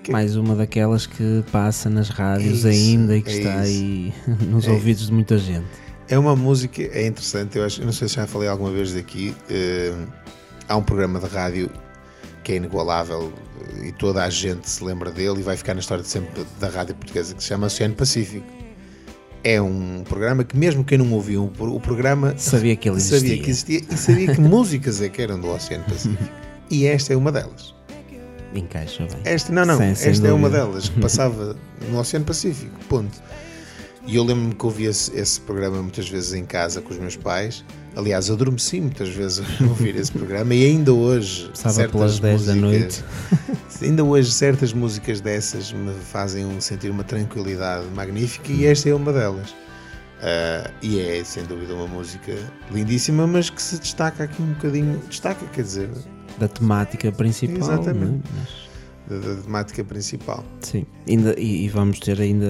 Mais 0.10 0.36
uma 0.36 0.56
daquelas 0.56 1.06
que 1.06 1.44
passa 1.52 1.90
nas 1.90 2.10
rádios 2.10 2.66
É 2.66 2.70
isso, 2.74 2.90
ainda 2.90 3.18
e 3.18 3.22
que 3.22 3.30
é 3.30 3.38
está 3.38 3.50
isso. 3.68 3.84
aí 3.84 4.14
nos 4.50 4.68
É 4.68 4.72
ouvidos 4.72 5.08
de 5.08 5.14
muita 5.14 5.38
gente. 5.38 5.66
É 6.10 6.18
uma 6.18 6.36
música, 6.36 6.82
é 6.82 7.06
interessante, 7.08 7.58
eu, 7.58 7.66
acho, 7.66 7.84
não 7.84 7.92
sei 7.92 8.08
se 8.08 8.16
já 8.16 8.26
falei 8.26 8.48
alguma 8.48 8.72
vez 8.72 8.94
daqui. 8.94 9.36
eh, 9.50 9.94
há 10.70 10.78
um 10.78 10.82
programa 10.84 11.20
de 11.20 11.26
rádio 11.28 11.70
que 12.44 12.54
é 12.54 12.56
inigualável 12.56 13.34
e 13.84 13.92
toda 13.92 14.24
a 14.24 14.30
gente 14.30 14.70
se 14.70 14.82
lembra 14.84 15.12
dele 15.12 15.40
e 15.40 15.44
vai 15.44 15.58
ficar 15.58 15.74
na 15.74 15.82
história 15.82 16.02
de 16.02 16.10
sempre 16.10 16.46
da 16.62 16.70
rádio 16.70 16.96
portuguesa 16.96 17.36
que 17.36 17.44
se 17.44 17.50
chama 17.50 17.68
Oceano 17.68 17.94
Pacífico. 17.96 18.46
É 19.44 19.62
um 19.62 20.02
programa 20.08 20.44
que, 20.46 20.56
mesmo 20.58 20.84
quem 20.84 20.98
não 20.98 21.12
ouviu 21.12 21.52
o 21.60 21.80
programa, 21.80 22.34
Sabia 22.38 22.76
que 22.78 22.88
ele 22.90 22.98
existia. 22.98 23.20
sabia 23.20 23.44
que 23.44 23.50
existia 23.50 23.82
e 23.92 23.98
sabia 23.98 24.34
que 24.34 24.40
músicas 24.42 25.02
é 25.02 25.10
que 25.10 25.22
eram 25.22 25.40
do 25.40 25.50
Oceano 25.50 25.84
Pacífico. 25.84 26.24
E 26.70 26.86
esta 26.86 27.12
é 27.14 27.18
uma 27.18 27.32
delas. 27.34 27.76
Encaixa 28.56 29.04
bem. 29.06 29.18
Esta, 29.26 29.52
não, 29.52 29.66
não, 29.66 29.78
Sem- 29.78 29.96
sem 29.96 30.12
esta 30.12 30.28
é 30.28 30.34
uma 30.34 30.50
delas 30.50 30.90
que 30.90 31.00
passava 31.00 31.56
no 31.90 32.00
Oceano 32.00 32.26
Pacífico, 32.26 32.74
ponto. 32.90 33.22
E 34.06 34.16
eu 34.16 34.24
lembro-me 34.24 34.56
que 34.56 34.66
ouvi 34.66 34.86
esse, 34.86 35.14
esse 35.20 35.40
programa 35.42 35.82
muitas 35.82 36.08
vezes 36.10 36.34
em 36.34 36.46
casa 36.46 36.80
com 36.82 36.94
os 36.94 36.98
meus 37.00 37.18
pais. 37.18 37.64
Aliás, 37.94 38.30
adormeci 38.32 38.80
muitas 38.80 39.10
vezes 39.10 39.42
a 39.60 39.64
ouvir 39.66 39.96
esse 39.98 40.12
programa 40.14 40.54
e 40.56 40.66
ainda 40.66 40.94
hoje. 40.94 41.50
Certas 41.54 41.92
pelas 41.92 42.20
10 42.20 42.46
da 42.46 42.56
músicas- 42.56 43.04
Ainda 43.82 44.04
hoje, 44.04 44.32
certas 44.32 44.74
músicas 44.74 45.20
dessas 45.22 45.72
me 45.74 45.94
fazem 45.94 46.46
um- 46.46 46.60
sentir 46.62 46.90
uma 46.90 47.04
tranquilidade 47.04 47.86
magnífica 47.94 48.52
e 48.52 48.66
esta 48.66 48.90
é 48.90 48.96
uma 48.96 49.12
delas. 49.14 49.54
Ah, 50.22 50.72
e 50.82 51.00
é, 51.00 51.24
sem 51.24 51.44
dúvida, 51.44 51.76
uma 51.76 51.86
música 51.88 52.34
lindíssima, 52.72 53.28
mas 53.28 53.50
que 53.52 53.62
se 53.62 53.78
destaca 53.78 54.24
aqui 54.24 54.42
um 54.42 54.54
bocadinho. 54.54 55.00
Destaca, 55.10 55.46
quer 55.54 55.62
dizer, 55.64 55.90
Da 56.38 56.48
temática 56.48 57.12
principal. 57.12 57.58
Exatamente. 57.58 58.22
é? 58.28 58.40
Mas- 58.40 58.68
da, 59.08 59.16
da 59.20 59.42
temática 59.42 59.84
principal. 59.86 60.44
Sim, 60.60 60.86
ainda, 61.08 61.34
e, 61.40 61.64
e 61.64 61.70
vamos 61.70 61.98
ter 61.98 62.20
ainda 62.20 62.46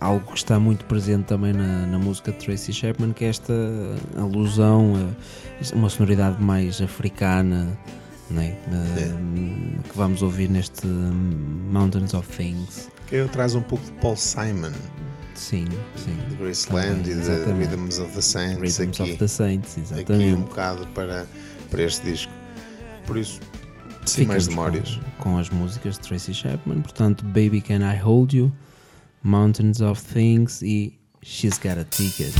algo 0.00 0.30
que 0.30 0.38
está 0.38 0.60
muito 0.60 0.84
presente 0.84 1.24
também 1.24 1.52
na, 1.52 1.86
na 1.86 1.98
música 1.98 2.30
de 2.30 2.38
Tracy 2.38 2.72
Chapman, 2.72 3.12
que 3.12 3.24
é 3.24 3.28
esta 3.28 3.52
alusão 4.16 4.94
a 4.94 5.74
uma 5.76 5.88
sonoridade 5.88 6.40
mais 6.40 6.80
africana, 6.80 7.76
né? 8.30 8.56
Que 9.90 9.96
vamos 9.96 10.22
ouvir 10.22 10.48
neste 10.48 10.86
Mountains 10.86 12.14
of 12.14 12.28
Things. 12.36 12.88
Que 13.08 13.24
traz 13.32 13.56
um 13.56 13.62
pouco 13.62 13.84
de 13.84 13.90
Paul 14.00 14.16
Simon, 14.16 14.70
Sim, 15.34 15.66
sim. 15.96 16.16
de 16.28 16.36
Graceland 16.36 17.00
e 17.00 17.14
de 17.14 17.20
exatamente. 17.20 17.70
Rhythms 17.70 17.98
of 17.98 18.12
the 18.12 18.20
Saints 18.20 18.60
Rhythms 18.78 19.00
aqui, 19.00 19.10
of 19.10 19.18
the 19.18 19.28
Saints, 19.28 19.72
aqui 19.76 19.82
um 19.82 19.94
exatamente. 19.98 20.36
bocado 20.42 20.86
para, 20.94 21.26
para 21.70 21.82
este 21.82 22.04
disco. 22.08 22.32
Por 23.08 23.16
isso, 23.16 23.40
sem 24.04 24.26
mais 24.26 24.46
demórias. 24.46 25.00
Com, 25.16 25.30
com 25.30 25.38
as 25.38 25.48
músicas 25.48 25.94
de 25.94 26.00
Tracy 26.00 26.34
Chapman, 26.34 26.82
portanto, 26.82 27.24
Baby 27.24 27.62
Can 27.62 27.80
I 27.80 27.96
Hold 27.96 28.34
You, 28.34 28.52
Mountains 29.22 29.80
of 29.80 30.04
Things 30.04 30.60
e 30.60 30.92
She's 31.22 31.56
Got 31.58 31.78
a 31.78 31.84
Ticket. 31.84 32.34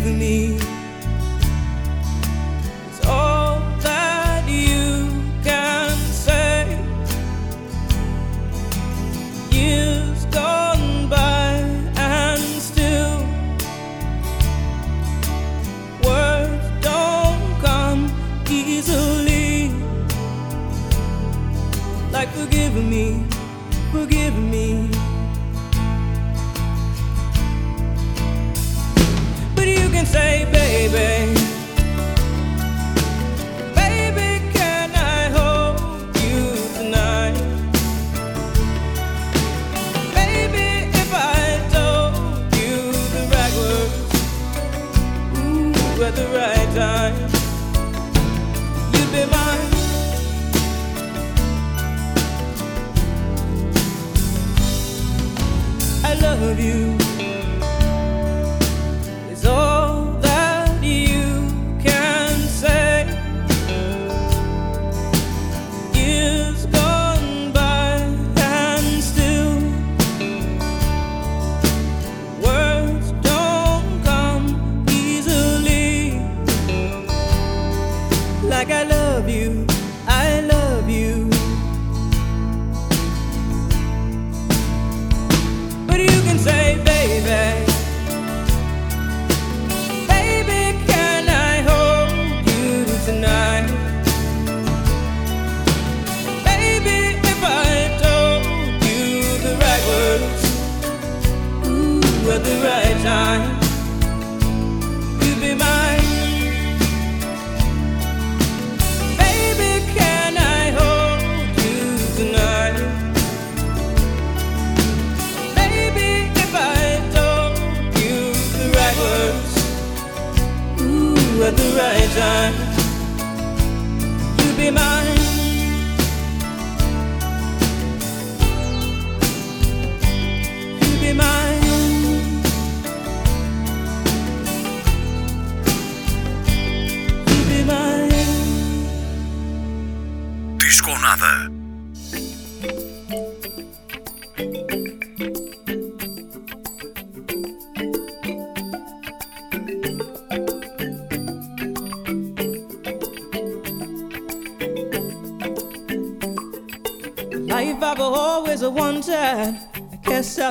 Forgive 0.00 0.18
me. 0.18 0.58
It's 2.88 3.06
all 3.06 3.60
that 3.80 4.48
you 4.48 5.08
can 5.44 5.90
say. 5.96 6.78
Years 9.50 10.24
gone 10.26 11.08
by 11.08 11.60
and 11.96 12.40
still 12.62 13.18
words 16.04 16.64
don't 16.80 17.60
come 17.60 18.10
easily. 18.48 19.70
Like 22.10 22.28
forgiving 22.30 22.88
me, 22.88 23.24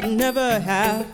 I'll 0.02 0.10
never 0.10 0.60
have. 0.62 1.06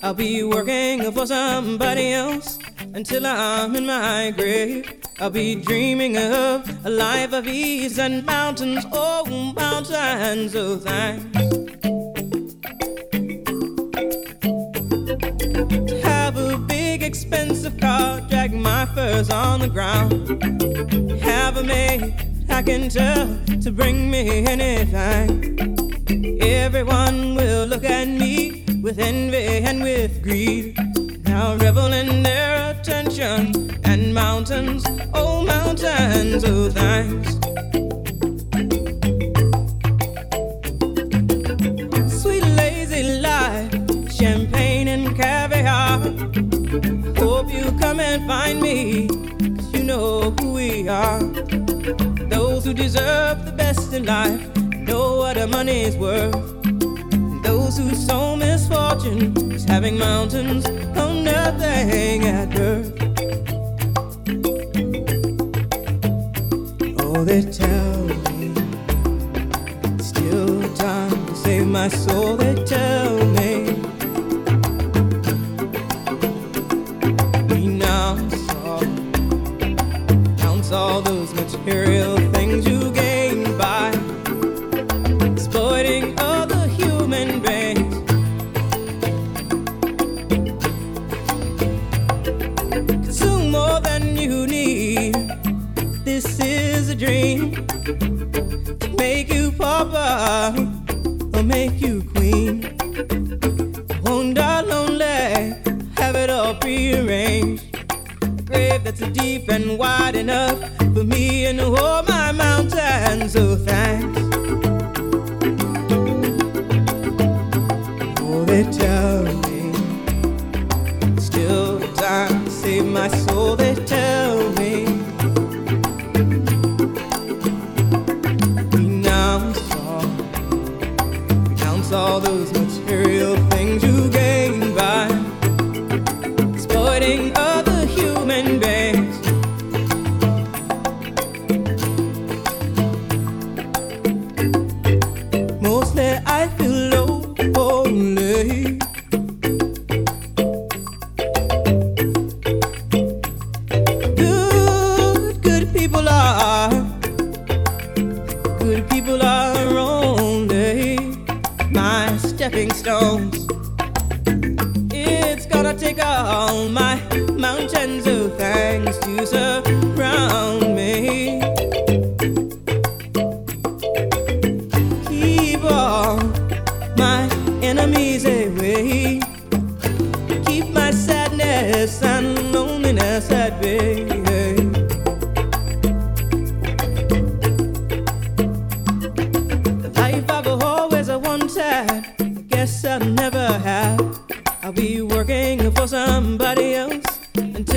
I'll 0.00 0.14
be 0.14 0.44
working 0.44 1.10
for 1.10 1.26
somebody 1.26 2.12
else 2.12 2.60
until 2.94 3.26
I'm 3.26 3.74
in 3.74 3.84
my 3.86 4.30
grave. 4.30 5.00
I'll 5.18 5.28
be 5.28 5.56
dreaming 5.56 6.16
of 6.16 6.86
a 6.86 6.90
life 6.90 7.32
of 7.32 7.48
ease 7.48 7.98
and 7.98 8.24
mountains, 8.24 8.86
oh, 8.92 9.24
mountains 9.56 10.54
of 10.54 10.84
thanks. 10.84 11.38
Have 16.04 16.36
a 16.36 16.58
big 16.58 17.02
expensive 17.02 17.76
car, 17.80 18.20
drag 18.20 18.54
my 18.54 18.86
furs 18.94 19.30
on 19.30 19.58
the 19.58 19.68
ground. 19.68 20.12
Have 21.22 21.56
a 21.56 21.64
maid 21.64 22.14
I 22.48 22.62
can 22.62 22.88
tell 22.88 23.26
to 23.62 23.72
bring 23.72 24.08
me 24.12 24.46
anything. 24.46 25.87
Everyone 26.36 27.34
will 27.34 27.66
look 27.66 27.84
at 27.84 28.06
me 28.06 28.62
with 28.82 28.98
envy 28.98 29.64
and 29.64 29.82
with 29.82 30.22
greed. 30.22 30.76
Now 31.24 31.56
revel 31.56 31.92
in 31.92 32.22
their 32.22 32.70
attention 32.70 33.80
and 33.84 34.12
mountains, 34.12 34.84
oh 35.14 35.42
mountains, 35.42 36.44
oh 36.44 36.68
thanks. 36.68 37.32
Sweet 42.22 42.44
lazy 42.60 43.20
life, 43.20 43.72
champagne 44.12 44.88
and 44.88 45.16
caviar. 45.16 45.98
Hope 47.16 47.50
you 47.50 47.72
come 47.80 48.00
and 48.00 48.26
find 48.26 48.60
me, 48.60 49.08
cause 49.08 49.72
you 49.72 49.82
know 49.82 50.32
who 50.38 50.52
we 50.52 50.88
are. 50.88 51.22
Those 52.28 52.66
who 52.66 52.74
deserve 52.74 53.46
the 53.46 53.52
best 53.56 53.94
in 53.94 54.04
life 54.04 54.46
know 54.88 55.16
what 55.18 55.34
their 55.34 55.46
money's 55.46 55.96
worth. 55.96 56.34
And 56.64 57.44
Those 57.44 57.76
who 57.78 57.94
sow 57.94 58.36
misfortune 58.36 59.36
is 59.52 59.64
having 59.64 59.98
mountains 59.98 60.66
on 60.96 61.24
nothing 61.24 62.24
at 62.24 62.48
birth. 62.50 62.92
Oh, 67.02 67.24
they 67.24 67.42
tell 67.42 67.98
me 68.24 68.54
still 70.02 70.74
time 70.74 71.26
to 71.26 71.34
save 71.34 71.66
my 71.66 71.88
soul. 71.88 72.36
They 72.36 72.54
tell 72.64 73.10
me 73.38 73.50
renounce 77.52 78.48
all, 78.54 78.80
renounce 79.60 80.72
all 80.72 81.02
those 81.02 81.34
material 81.34 81.97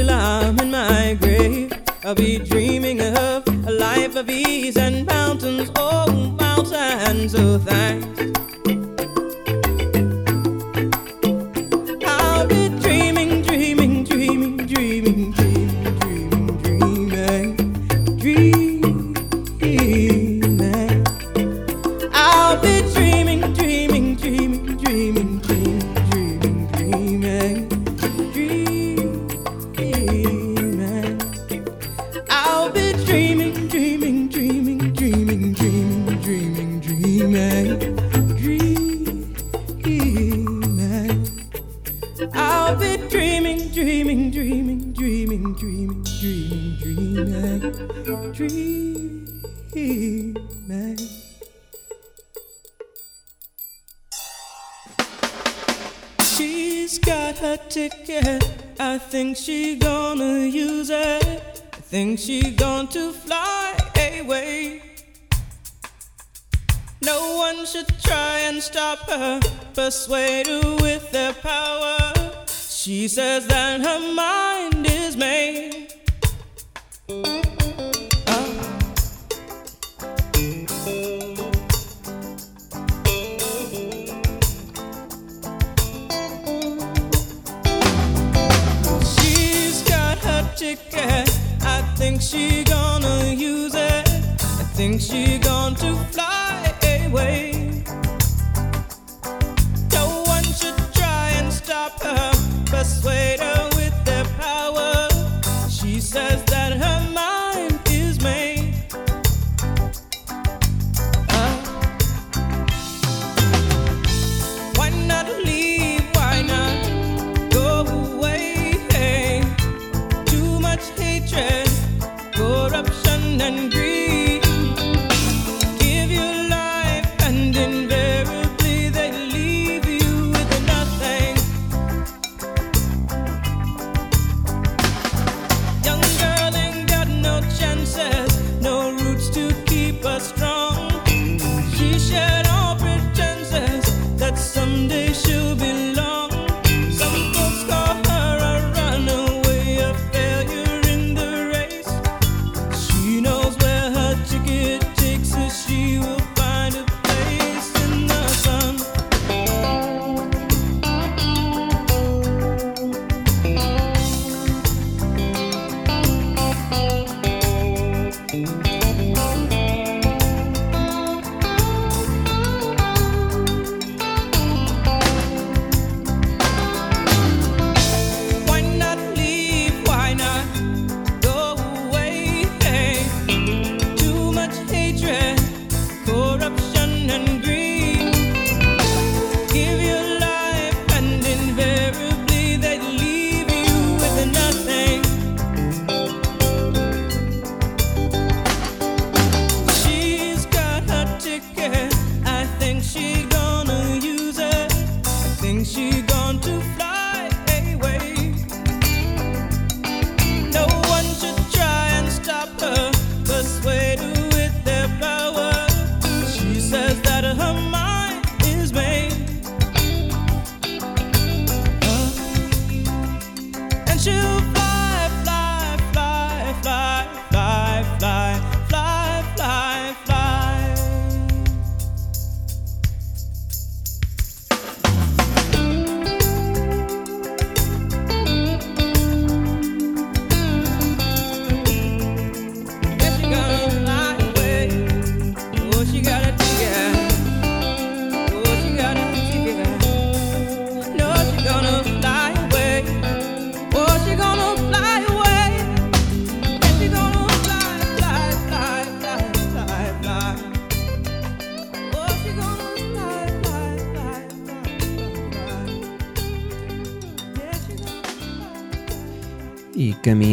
until 0.02 0.16
I'm 0.16 0.60
in 0.60 0.72
my 0.72 1.18
grave. 1.20 1.72
I'll 2.04 2.16
be 2.16 2.39
dreaming 2.39 3.02
of 3.02 3.47
a 3.47 3.72
life 3.72 4.16
of 4.16 4.30
ease 4.30 4.78
and 4.78 5.06
mountains, 5.06 5.70
oh 5.76 6.12
mountains 6.39 7.36
of 7.36 7.64
thanks. 7.64 8.41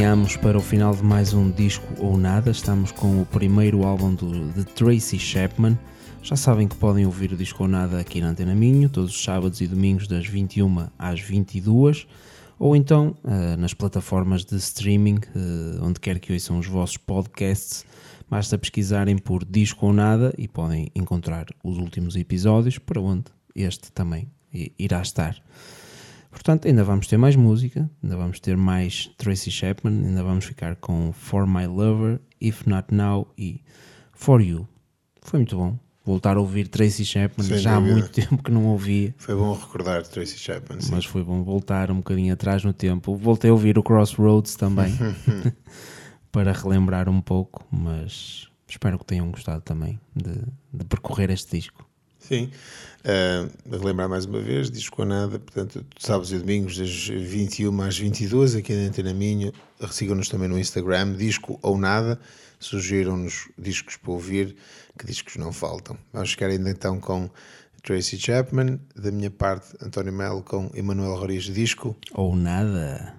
Caminhamos 0.09 0.39
para 0.39 0.57
o 0.57 0.63
final 0.63 0.95
de 0.95 1.03
mais 1.03 1.35
um 1.35 1.51
disco 1.51 1.87
ou 1.99 2.17
nada. 2.17 2.51
Estamos 2.51 2.91
com 2.91 3.21
o 3.21 3.27
primeiro 3.27 3.85
álbum 3.85 4.15
do, 4.15 4.49
de 4.53 4.65
Tracy 4.65 5.19
Chapman. 5.19 5.79
Já 6.23 6.35
sabem 6.35 6.67
que 6.67 6.75
podem 6.77 7.05
ouvir 7.05 7.31
o 7.31 7.37
disco 7.37 7.65
ou 7.65 7.69
nada 7.69 8.01
aqui 8.01 8.19
na 8.23 8.31
Antena 8.31 8.55
Minho, 8.55 8.89
todos 8.89 9.11
os 9.15 9.23
sábados 9.23 9.61
e 9.61 9.67
domingos 9.67 10.09
das 10.09 10.27
21 10.27 10.89
às 10.99 11.21
22 11.21 12.07
ou 12.59 12.75
então 12.75 13.15
ah, 13.23 13.55
nas 13.59 13.75
plataformas 13.75 14.47
de 14.47 14.57
streaming, 14.57 15.19
ah, 15.37 15.85
onde 15.85 16.01
quer 16.01 16.19
que 16.19 16.33
ouçam 16.33 16.59
os 16.59 16.67
vossos 16.67 16.97
podcasts. 16.97 17.85
Basta 18.31 18.57
pesquisarem 18.57 19.19
por 19.19 19.45
disco 19.45 19.85
ou 19.85 19.93
nada 19.93 20.33
e 20.39 20.49
podem 20.49 20.91
encontrar 20.95 21.45
os 21.63 21.77
últimos 21.77 22.17
episódios, 22.17 22.79
para 22.79 22.99
onde 22.99 23.25
este 23.55 23.93
também 23.93 24.27
irá 24.79 25.03
estar. 25.03 25.37
Portanto, 26.39 26.69
ainda 26.69 26.85
vamos 26.85 27.09
ter 27.09 27.17
mais 27.17 27.35
música, 27.35 27.91
ainda 28.01 28.17
vamos 28.17 28.39
ter 28.39 28.57
mais 28.57 29.11
Tracy 29.19 29.51
Chapman, 29.51 29.91
ainda 30.07 30.23
vamos 30.23 30.45
ficar 30.45 30.77
com 30.77 31.13
For 31.13 31.49
My 31.49 31.67
Lover, 31.67 32.21
If 32.41 32.65
Not 32.65 32.95
Now 32.95 33.27
e 33.37 33.61
For 34.13 34.41
You. 34.41 34.67
Foi 35.21 35.41
muito 35.41 35.57
bom 35.57 35.77
voltar 36.05 36.37
a 36.37 36.41
ouvir 36.41 36.69
Tracy 36.69 37.05
Chapman, 37.05 37.45
Sem 37.45 37.59
já 37.59 37.73
há 37.77 37.81
dúvida. 37.81 37.97
muito 37.97 38.11
tempo 38.15 38.41
que 38.41 38.53
não 38.53 38.67
ouvia, 38.67 39.13
Foi 39.19 39.35
bom 39.35 39.53
recordar 39.53 40.07
Tracy 40.07 40.39
Chapman. 40.39 40.81
sim. 40.81 40.93
mas 40.93 41.05
foi 41.05 41.25
bom 41.25 41.43
voltar 41.43 41.91
um 41.91 41.97
bocadinho 41.97 42.33
atrás 42.33 42.63
no 42.63 42.73
tempo. 42.73 43.17
Voltei 43.17 43.51
a 43.51 43.53
ouvir 43.53 43.77
o 43.77 43.83
Crossroads 43.83 44.55
também, 44.55 44.97
para 46.31 46.53
relembrar 46.53 47.09
um 47.09 47.21
pouco, 47.21 47.67
mas 47.71 48.47
espero 48.69 48.97
que 48.97 49.05
tenham 49.05 49.29
gostado 49.33 49.61
também 49.63 49.99
de, 50.15 50.35
de 50.73 50.85
percorrer 50.85 51.31
este 51.31 51.57
disco. 51.59 51.85
Sim. 52.29 52.51
A 53.05 53.77
relembrar 53.77 54.09
mais 54.09 54.27
uma 54.27 54.41
vez, 54.41 54.71
disco 54.71 55.03
nada, 55.05 55.39
portanto, 55.39 55.85
sábados 55.99 56.31
e 56.31 56.39
domingos, 56.39 56.77
das 56.77 57.09
21 57.09 57.81
às 57.81 57.99
22, 57.99 58.57
aqui 58.57 58.75
na 58.75 58.89
Antena 58.89 59.15
Minho. 59.15 59.53
Sigam-nos 59.91 60.29
também 60.29 60.49
no 60.49 60.59
Instagram, 60.59 61.15
disco 61.15 61.59
ou 61.63 61.79
nada. 61.79 62.21
Sugiram-nos 62.61 63.49
discos 63.57 63.97
para 63.97 64.13
ouvir, 64.13 64.57
que 64.99 65.07
discos 65.07 65.37
não 65.37 65.53
faltam. 65.53 65.97
Vamos 66.13 66.33
ficar 66.33 66.49
ainda 66.49 66.69
então 66.69 67.01
com 67.01 67.31
Tracy 67.83 68.19
Chapman, 68.19 68.79
da 68.95 69.11
minha 69.11 69.31
parte, 69.31 69.69
António 69.81 70.13
Melo 70.13 70.43
com 70.43 70.71
Emanuel 70.75 71.15
Roriz, 71.15 71.45
disco. 71.45 71.97
Ou 72.13 72.37
nada. 72.37 73.17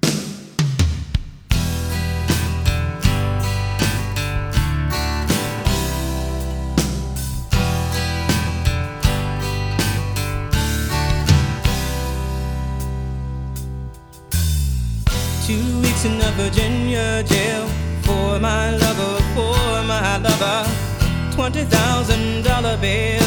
Weeks 16.00 16.14
in 16.14 16.22
a 16.22 16.32
Virginia 16.32 17.24
jail 17.24 17.68
for 18.04 18.40
my 18.40 18.72
lover, 18.72 19.22
for 19.36 19.84
my 19.84 20.18
lover. 20.18 20.66
Twenty 21.36 21.66
thousand 21.66 22.44
dollar 22.44 22.78
bail 22.78 23.22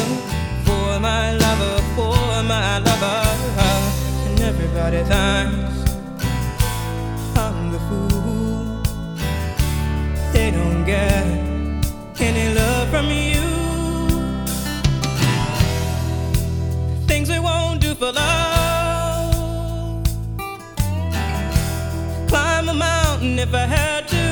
for 0.64 0.98
my 0.98 1.32
lover, 1.36 1.82
for 1.94 2.42
my 2.44 2.78
lover. 2.78 3.28
And 4.26 4.40
everybody 4.40 5.02
thinks 5.12 5.90
I'm 7.36 7.72
the 7.72 7.80
fool. 7.88 8.82
They 10.32 10.50
don't 10.50 10.84
get 10.86 11.26
any 12.20 12.54
love 12.54 12.88
from 12.88 13.06
you. 13.10 13.42
Things 17.06 17.28
we 17.28 17.38
won't 17.38 17.80
do 17.82 17.94
for 17.94 18.12
love 18.12 18.61
if 23.42 23.52
I 23.54 23.66
had 23.66 24.06
to 24.06 24.24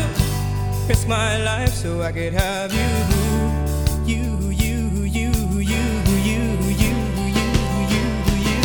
risk 0.88 1.08
my 1.08 1.42
life 1.42 1.72
so 1.74 2.00
I 2.00 2.12
could 2.12 2.32
have 2.32 2.72
you, 2.72 2.90
you, 4.06 4.24
you, 4.64 4.76
you, 5.18 5.32
you, 5.58 5.84
you, 6.30 6.44
you, 6.82 6.94
you, 7.34 7.46
you, 7.92 8.04
you. 8.46 8.58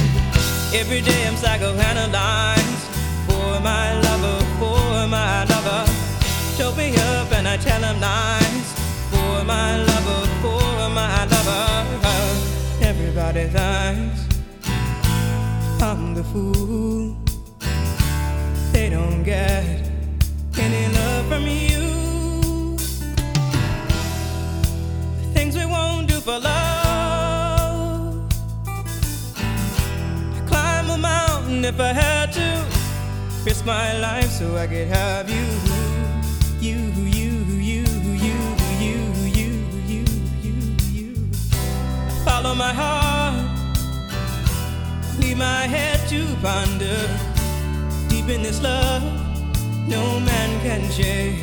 Every 0.82 1.02
day 1.02 1.22
I'm 1.28 1.34
psychoanalyzed 1.34 2.84
for 3.28 3.60
my 3.72 3.86
lover, 4.06 4.40
for 4.60 5.08
my 5.08 5.46
lover. 5.46 5.84
Choke 6.58 6.78
me 6.78 6.96
up 6.96 7.32
and 7.32 7.48
I 7.48 7.58
tell 7.58 7.82
him 7.82 8.00
lies 8.00 8.68
for 9.12 9.44
my 9.46 9.78
lover, 9.90 10.22
for 10.44 10.90
my 11.00 11.26
lover. 11.34 11.66
Everybody 12.82 13.46
thinks 13.46 14.20
I'm 15.82 16.14
the 16.14 16.24
fool. 16.24 17.18
They 18.74 18.90
don't 18.92 19.24
get 19.24 19.75
any 20.60 20.88
love 20.94 21.28
from 21.28 21.46
you. 21.48 22.78
Things 25.34 25.56
we 25.58 25.66
won't 25.66 26.08
do 26.08 26.20
for 26.20 26.40
love. 26.40 28.32
I 28.68 30.42
climb 30.48 30.90
a 30.90 30.98
mountain 30.98 31.66
if 31.66 31.80
I 31.80 31.94
had 31.94 32.32
to. 32.34 32.66
Risk 33.46 33.66
my 33.66 33.98
life 34.00 34.32
so 34.32 34.56
I 34.58 34.68
could 34.68 34.88
have 34.88 35.30
you. 35.30 35.46
You, 36.60 36.78
you, 36.96 37.32
you, 37.62 37.84
you, 38.24 38.38
you, 38.80 39.04
you, 39.38 39.54
you, 39.86 40.06
you, 40.42 40.56
you. 40.92 41.16
Follow 42.24 42.56
my 42.56 42.74
heart. 42.74 43.36
Leave 45.20 45.38
my 45.38 45.68
head 45.68 46.00
to 46.10 46.26
ponder. 46.42 46.98
Deep 48.10 48.30
in 48.30 48.42
this 48.42 48.62
love, 48.62 49.04
no 49.88 50.20
man 50.20 50.60
can 50.62 50.90
shake. 50.92 51.40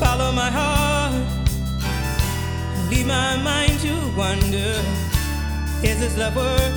Follow 0.00 0.32
my 0.32 0.50
heart. 0.50 1.14
Leave 2.90 3.06
my 3.06 3.36
mind 3.42 3.78
to 3.80 3.94
wonder. 4.16 4.74
Is 5.82 6.00
this 6.00 6.16
love 6.16 6.36
worth 6.36 6.76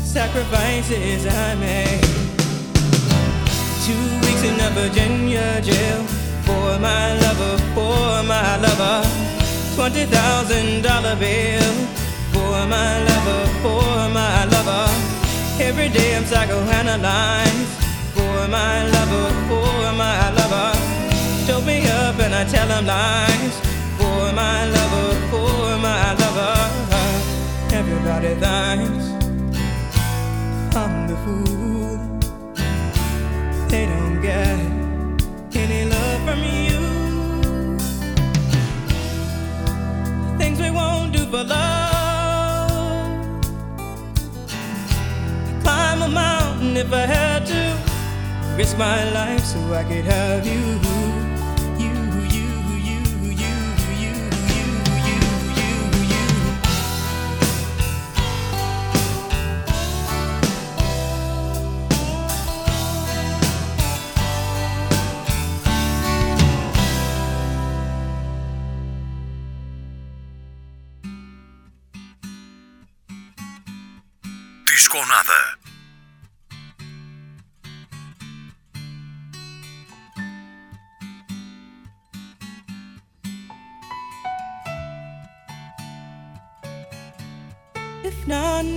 sacrifices 0.00 1.26
I 1.26 1.54
made? 1.56 2.02
Two 3.86 4.06
weeks 4.24 4.42
in 4.42 4.58
a 4.60 4.70
Virginia 4.70 5.60
jail 5.62 6.02
for 6.46 6.78
my 6.78 7.18
lover, 7.20 7.58
for 7.74 8.22
my 8.22 8.56
lover. 8.58 9.08
Twenty 9.74 10.06
thousand 10.06 10.82
dollar 10.82 11.16
bill 11.16 11.74
for 12.32 12.66
my 12.66 13.02
lover, 13.04 13.46
for 13.62 14.08
my 14.14 14.44
lover. 14.44 14.86
Every 15.58 15.88
day 15.88 16.16
I'm 16.16 16.24
psychoanalyzed 16.24 17.85
for 18.36 18.48
my 18.48 18.86
lover, 18.94 19.28
for 19.48 19.92
my 20.02 20.30
lover. 20.38 20.70
Choke 21.46 21.64
me 21.64 21.78
up 21.88 22.18
and 22.24 22.34
I 22.34 22.44
tell 22.44 22.68
him 22.68 22.86
lies 22.86 23.56
for 23.98 24.22
my 24.42 24.58
lover, 24.76 25.10
for 25.30 25.78
my 25.88 26.06
lover. 26.22 26.56
Everybody 27.80 28.32
thinks 28.44 29.04
I'm 30.82 30.94
the 31.10 31.16
fool. 31.24 31.98
They 33.70 33.84
don't 33.92 34.20
get 34.20 34.58
any 35.62 35.82
love 35.94 36.20
from 36.26 36.40
you. 36.66 36.80
Things 40.40 40.58
we 40.60 40.70
won't 40.70 41.12
do 41.16 41.22
for 41.32 41.44
love. 41.44 42.70
Climb 45.62 46.02
a 46.02 46.08
mountain 46.08 46.76
if 46.76 46.92
I 46.92 47.06
had 47.06 47.46
to. 47.46 47.85
Risk 48.56 48.78
my 48.78 49.04
life 49.10 49.44
so 49.44 49.58
I 49.74 49.84
could 49.84 50.06
have 50.06 50.46
you. 50.46 50.52
You, 50.54 50.95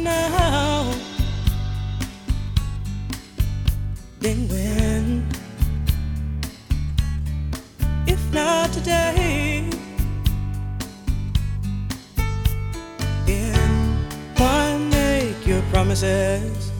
now, 0.10 0.91
then 4.20 4.47
when? 4.49 5.28
If 8.07 8.22
not 8.34 8.72
today, 8.74 9.70
then 13.26 13.97
why 14.38 14.78
make 14.78 15.45
your 15.45 15.62
promises? 15.72 16.72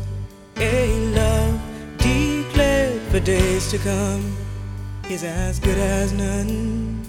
A 0.58 1.00
love 1.16 1.60
declared 1.98 3.02
for 3.12 3.20
days 3.20 3.70
to 3.72 3.78
come 3.78 4.36
is 5.10 5.24
as 5.24 5.60
good 5.60 5.78
as 5.78 6.12
none. 6.14 7.09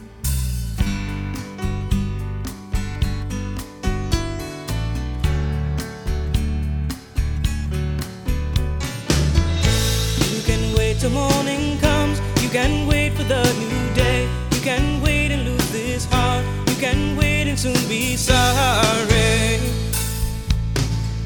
Till 11.01 11.11
morning 11.11 11.79
comes. 11.79 12.21
You 12.43 12.51
can 12.51 12.87
wait 12.87 13.15
for 13.15 13.25
the 13.25 13.43
new 13.59 13.95
day. 13.95 14.29
You 14.53 14.61
can 14.61 15.01
wait 15.01 15.31
and 15.31 15.45
lose 15.49 15.71
this 15.73 16.05
heart. 16.05 16.45
You 16.69 16.75
can 16.75 17.17
wait 17.17 17.49
and 17.49 17.59
soon 17.59 17.81
be 17.89 18.17
sorry. 18.17 19.61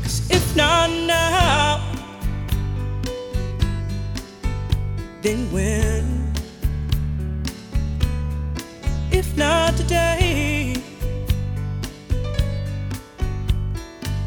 'Cause 0.00 0.22
if 0.30 0.44
not 0.54 0.90
now, 0.90 1.80
then 5.22 5.50
when? 5.50 6.04
If 9.10 9.36
not 9.36 9.76
today, 9.76 10.76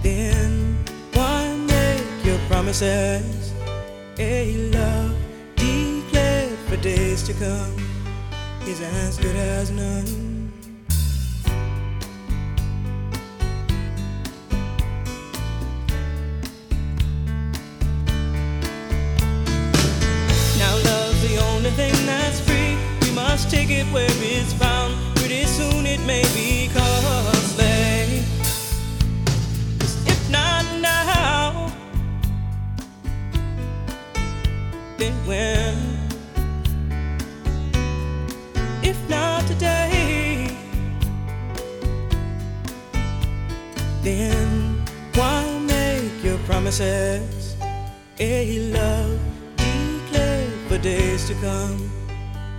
then 0.03 0.77
why 1.13 1.55
make 1.73 2.25
your 2.25 2.39
promises? 2.49 3.53
A 4.19 4.55
love 4.73 5.16
days 6.87 7.21
to 7.21 7.33
come 7.33 7.75
is 8.65 8.79
as 8.79 9.17
good 9.17 9.35
as 9.35 9.71
none. 9.71 10.26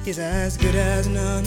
Is 0.07 0.19
as 0.19 0.57
good 0.57 0.75
as 0.75 1.07
none. 1.07 1.45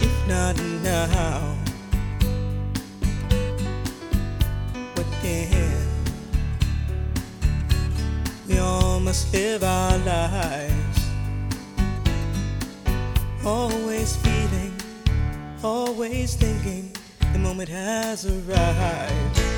If 0.00 0.28
not 0.28 0.56
now, 0.82 1.56
what 4.94 5.06
then? 5.22 5.88
We 8.48 8.58
all 8.58 9.00
must 9.00 9.32
live 9.32 9.64
our 9.64 9.98
lives, 9.98 11.00
always 13.44 14.16
feeling, 14.16 14.74
always 15.62 16.34
thinking 16.36 16.99
the 17.32 17.38
moment 17.38 17.68
has 17.68 18.26
arrived. 18.26 19.49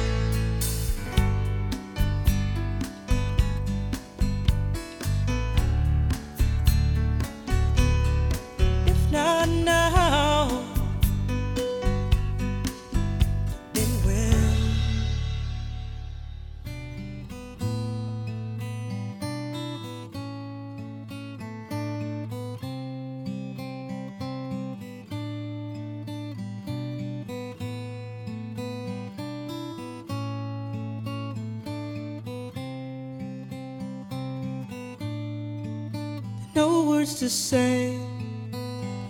To 37.22 37.30
say, 37.30 37.96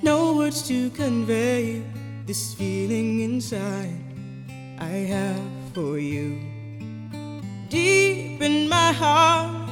no 0.03 0.37
words 0.37 0.69
to 0.69 0.91
convey 0.91 1.83
this 2.27 2.53
feeling 2.53 3.21
inside 3.21 4.05
I 4.79 5.09
have 5.15 5.41
for 5.73 5.99
you. 5.99 6.39
Deep 7.71 8.43
in 8.43 8.69
my 8.69 8.93
heart, 8.93 9.67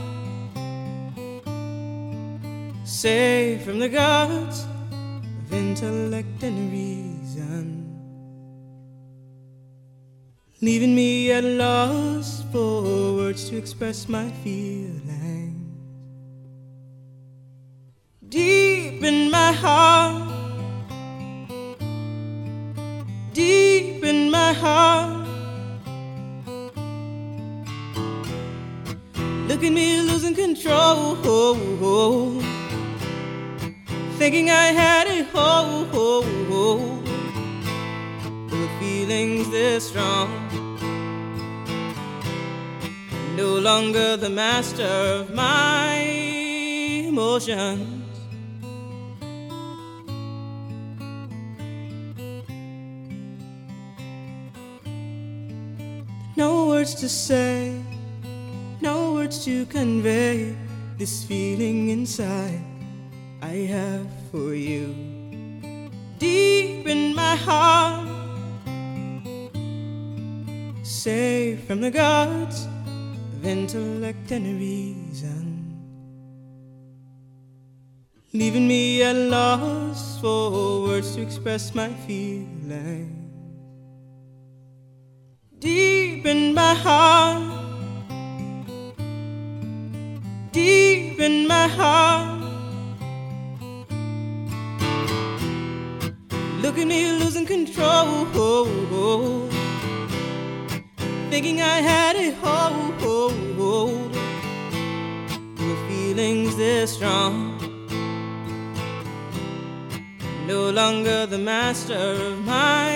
safe 2.87 3.63
from 3.63 3.79
the 3.79 3.91
gods 3.91 4.65
of 4.91 5.53
intellect 5.53 6.43
and 6.43 6.73
reason. 6.73 7.67
Leaving 10.63 10.95
me 10.95 11.31
at 11.31 11.45
loss 11.45 12.43
for 12.51 13.17
words 13.17 13.51
to 13.51 13.59
express 13.59 14.09
my 14.09 14.31
feelings. 14.43 15.10
Deep 18.31 19.03
in 19.03 19.29
my 19.29 19.51
heart, 19.51 20.31
deep 23.33 24.05
in 24.05 24.31
my 24.31 24.53
heart. 24.53 25.27
Look 29.49 29.65
at 29.65 29.73
me 29.73 30.03
losing 30.03 30.37
control, 30.37 31.17
thinking 34.17 34.49
I 34.49 34.67
had 34.67 35.09
it 35.09 35.27
whole. 35.33 35.83
The 38.47 38.69
feelings 38.79 39.51
this 39.51 39.89
strong, 39.89 40.31
no 43.37 43.59
longer 43.59 44.17
the 44.17 44.31
master 44.31 44.85
of 44.85 45.35
my 45.35 45.99
emotions. 47.09 48.00
No 56.41 56.69
words 56.69 56.95
to 56.95 57.09
say, 57.11 57.79
no 58.81 59.13
words 59.13 59.45
to 59.45 59.67
convey 59.67 60.57
this 60.97 61.23
feeling 61.23 61.91
inside 61.91 62.65
I 63.43 63.69
have 63.69 64.07
for 64.31 64.55
you. 64.55 64.87
Deep 66.19 66.87
in 66.87 67.15
my 67.15 67.37
heart, 67.37 68.09
safe 70.83 71.63
from 71.67 71.83
the 71.83 71.91
gods 71.91 72.67
of 73.35 73.45
intellect 73.45 74.33
and 74.33 74.59
reason. 74.59 75.45
Leaving 78.33 78.67
me 78.67 79.03
at 79.03 79.15
loss 79.15 80.19
for 80.23 80.85
words 80.89 81.17
to 81.17 81.21
express 81.21 81.75
my 81.75 81.93
feelings 82.07 83.20
deep 85.61 86.25
in 86.25 86.55
my 86.55 86.75
heart, 86.75 87.43
deep 90.53 91.21
in 91.21 91.47
my 91.47 91.69
heart. 91.69 92.41
Look 96.63 96.79
at 96.79 96.87
me 96.87 97.13
losing 97.13 97.47
control, 97.47 98.25
thinking 101.31 101.61
I 101.61 101.81
had 101.81 102.17
it 102.17 102.35
hold. 102.35 102.79
With 105.59 105.81
feelings 105.89 106.57
this 106.57 106.95
strong, 106.95 107.59
no 110.47 110.71
longer 110.71 111.27
the 111.27 111.39
master 111.39 111.95
of 111.95 112.45
my 112.47 112.95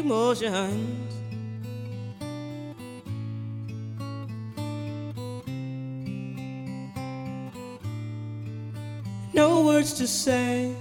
emotions. 0.00 0.93
No 9.34 9.64
words 9.64 9.94
to 9.94 10.06
say, 10.06 10.72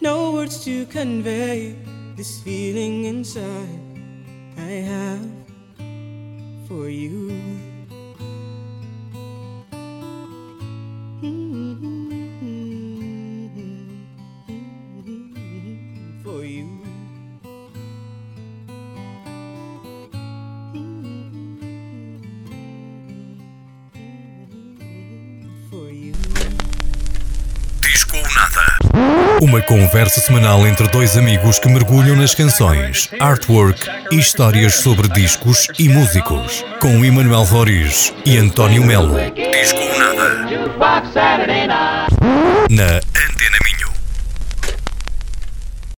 no 0.00 0.30
words 0.30 0.64
to 0.64 0.86
convey 0.86 1.74
this 2.14 2.40
feeling 2.40 3.06
inside 3.06 3.80
I 4.56 4.86
have 4.86 5.26
for 6.68 6.88
you. 6.88 7.67
Uma 29.40 29.62
conversa 29.62 30.20
semanal 30.20 30.66
entre 30.66 30.88
dois 30.88 31.16
amigos 31.16 31.60
que 31.60 31.68
mergulham 31.68 32.16
nas 32.16 32.34
canções, 32.34 33.08
artwork 33.20 33.88
e 34.10 34.18
histórias 34.18 34.76
sobre 34.76 35.08
discos 35.08 35.68
e 35.78 35.88
músicos. 35.88 36.64
Com 36.80 37.04
Emanuel 37.04 37.44
Roriz 37.44 38.12
e 38.26 38.36
António 38.36 38.84
Melo. 38.84 39.14
Disco 39.30 39.78
Nada. 39.96 40.44
Na 42.68 42.96
Antena 42.96 43.58
Minha. 43.64 43.77